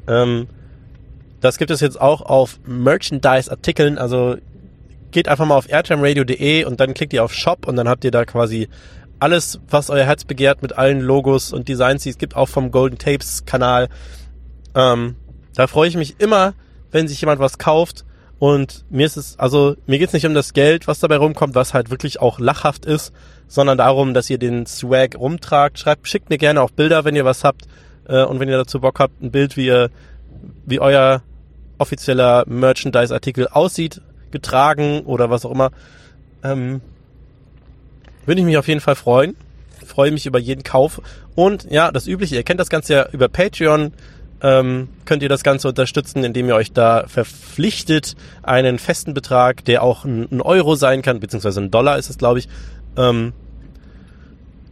[0.06, 0.48] Ähm,
[1.40, 4.36] das gibt es jetzt auch auf Merchandise-Artikeln, also
[5.10, 8.10] geht einfach mal auf airtimeradio.de und dann klickt ihr auf Shop und dann habt ihr
[8.10, 8.68] da quasi
[9.20, 12.70] alles, was euer Herz begehrt mit allen Logos und Designs, die es gibt, auch vom
[12.70, 13.88] Golden Tapes Kanal.
[14.74, 15.16] Ähm,
[15.54, 16.54] da freue ich mich immer,
[16.90, 18.04] wenn sich jemand was kauft
[18.38, 21.74] und mir ist es, also mir geht's nicht um das Geld, was dabei rumkommt, was
[21.74, 23.12] halt wirklich auch lachhaft ist,
[23.48, 25.78] sondern darum, dass ihr den Swag rumtragt.
[25.78, 27.66] Schreibt, schickt mir gerne auch Bilder, wenn ihr was habt.
[28.06, 29.90] Äh, und wenn ihr dazu Bock habt, ein Bild, wie ihr,
[30.66, 31.22] wie euer
[31.78, 34.00] offizieller Merchandise-Artikel aussieht,
[34.30, 35.70] getragen oder was auch immer.
[36.44, 36.80] Ähm,
[38.28, 39.36] würde ich mich auf jeden Fall freuen.
[39.84, 41.00] Freue mich über jeden Kauf.
[41.34, 43.92] Und ja, das Übliche, ihr kennt das Ganze ja über Patreon
[44.40, 49.82] ähm, könnt ihr das Ganze unterstützen, indem ihr euch da verpflichtet, einen festen Betrag, der
[49.82, 52.48] auch ein, ein Euro sein kann, beziehungsweise ein Dollar ist es, glaube ich,
[52.96, 53.32] ähm,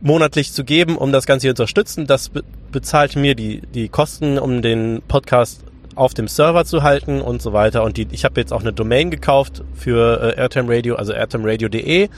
[0.01, 2.07] monatlich zu geben, um das Ganze hier zu unterstützen.
[2.07, 2.43] Das be
[2.73, 7.55] bezahlt mir die, die Kosten, um den Podcast auf dem Server zu halten und so
[7.55, 7.85] weiter.
[7.85, 12.11] Und die, ich habe jetzt auch eine Domain gekauft für äh, Airtime Radio, also airtimeradio.de.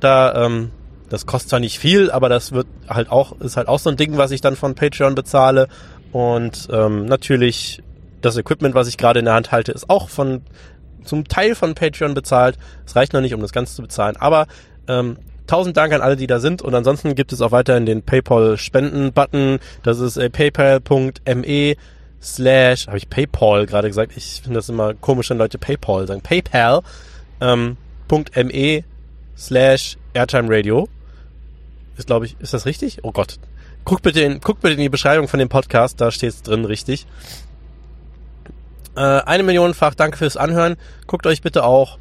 [0.00, 0.70] Da, ähm,
[1.08, 3.96] das kostet zwar nicht viel, aber das wird halt auch, ist halt auch so ein
[3.96, 5.68] Ding, was ich dann von Patreon bezahle.
[6.12, 7.82] Und ähm, natürlich
[8.20, 10.42] das Equipment, was ich gerade in der Hand halte, ist auch von
[11.04, 12.58] zum Teil von Patreon bezahlt.
[12.86, 14.16] Es reicht noch nicht, um das Ganze zu bezahlen.
[14.16, 14.46] Aber
[14.86, 16.62] ähm, tausend Dank an alle, die da sind.
[16.62, 19.58] Und ansonsten gibt es auch weiterhin den PayPal-Spenden-Button.
[19.82, 21.76] Das ist äh, paypal.me
[22.20, 24.12] slash, habe ich PayPal gerade gesagt?
[24.16, 26.20] Ich finde das immer komisch, wenn Leute PayPal sagen.
[26.20, 26.82] PayPal
[27.40, 27.76] ähm,
[29.38, 30.88] slash Airtime Radio.
[31.96, 32.98] Ist, glaube ich, ist das richtig?
[33.02, 33.38] Oh Gott,
[33.88, 36.66] Guckt bitte, in, guckt bitte in die Beschreibung von dem Podcast, da steht es drin,
[36.66, 37.06] richtig.
[38.96, 40.76] Äh, eine Millionenfach danke fürs Anhören.
[41.06, 41.96] Guckt euch bitte auch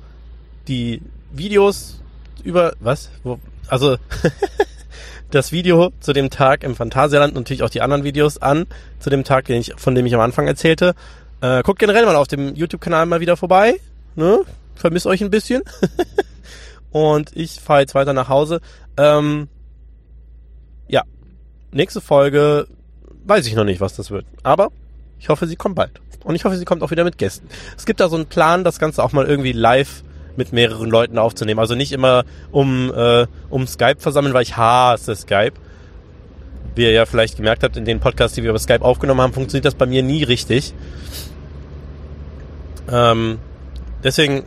[0.68, 2.02] die Videos
[2.44, 3.10] über, was?
[3.24, 3.96] Wo, also,
[5.32, 8.66] das Video zu dem Tag im Phantasialand und natürlich auch die anderen Videos an,
[9.00, 10.94] zu dem Tag, den ich, von dem ich am Anfang erzählte.
[11.40, 13.80] Äh, guckt generell mal auf dem YouTube-Kanal mal wieder vorbei.
[14.16, 14.42] Ne?
[14.76, 15.64] Vermiss euch ein bisschen.
[16.98, 18.62] und ich fahre jetzt weiter nach Hause.
[18.98, 19.48] Ähm,
[20.88, 21.04] ja,
[21.72, 22.68] nächste Folge
[23.26, 24.26] weiß ich noch nicht, was das wird.
[24.44, 24.70] Aber
[25.20, 26.02] ich hoffe, sie kommt bald.
[26.24, 27.48] Und ich hoffe, sie kommt auch wieder mit Gästen.
[27.78, 30.04] Es gibt da so einen Plan, das Ganze auch mal irgendwie live
[30.36, 31.60] mit mehreren Leuten aufzunehmen.
[31.60, 35.54] Also nicht immer um, äh, um Skype versammeln, weil ich hasse Skype.
[36.76, 39.34] Wie ihr ja vielleicht gemerkt habt, in den Podcasts, die wir über Skype aufgenommen haben,
[39.34, 40.74] funktioniert das bei mir nie richtig.
[42.90, 43.40] Ähm,
[44.04, 44.44] deswegen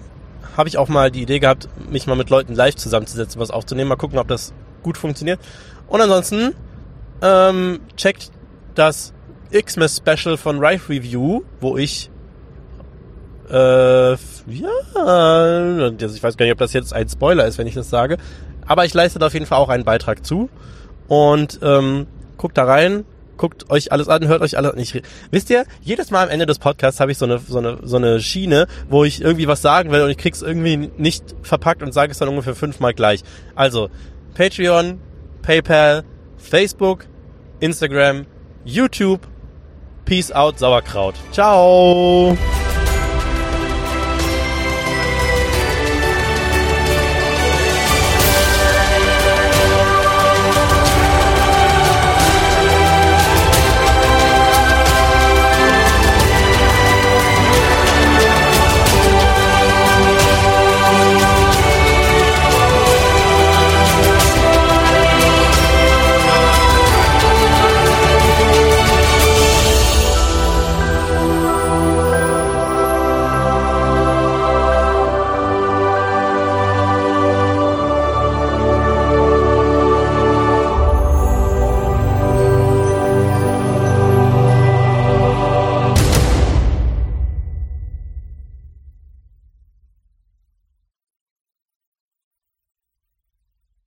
[0.57, 3.89] habe ich auch mal die Idee gehabt, mich mal mit Leuten live zusammenzusetzen, was aufzunehmen.
[3.89, 4.53] Mal gucken, ob das
[4.83, 5.41] gut funktioniert.
[5.89, 6.55] Und ansonsten
[7.23, 8.31] ähm, checkt
[8.75, 9.13] das
[9.53, 12.11] Xmas Special von Rife Review, wo ich
[13.51, 14.17] äh, ja,
[15.89, 18.17] ich weiß gar nicht, ob das jetzt ein Spoiler ist, wenn ich das sage,
[18.67, 20.49] aber ich leiste da auf jeden Fall auch einen Beitrag zu
[21.09, 22.07] und ähm,
[22.37, 23.05] guckt da rein,
[23.41, 24.79] guckt euch alles an, hört euch alles an.
[24.79, 27.79] Ich, wisst ihr, jedes Mal am Ende des Podcasts habe ich so eine, so, eine,
[27.83, 31.83] so eine Schiene, wo ich irgendwie was sagen will und ich krieg's irgendwie nicht verpackt
[31.83, 33.23] und sage es dann ungefähr fünfmal gleich.
[33.55, 33.89] Also,
[34.35, 35.01] Patreon,
[35.41, 36.05] PayPal,
[36.37, 37.07] Facebook,
[37.61, 38.27] Instagram,
[38.65, 39.27] YouTube.
[40.05, 41.15] Peace out, Sauerkraut.
[41.33, 42.37] Ciao.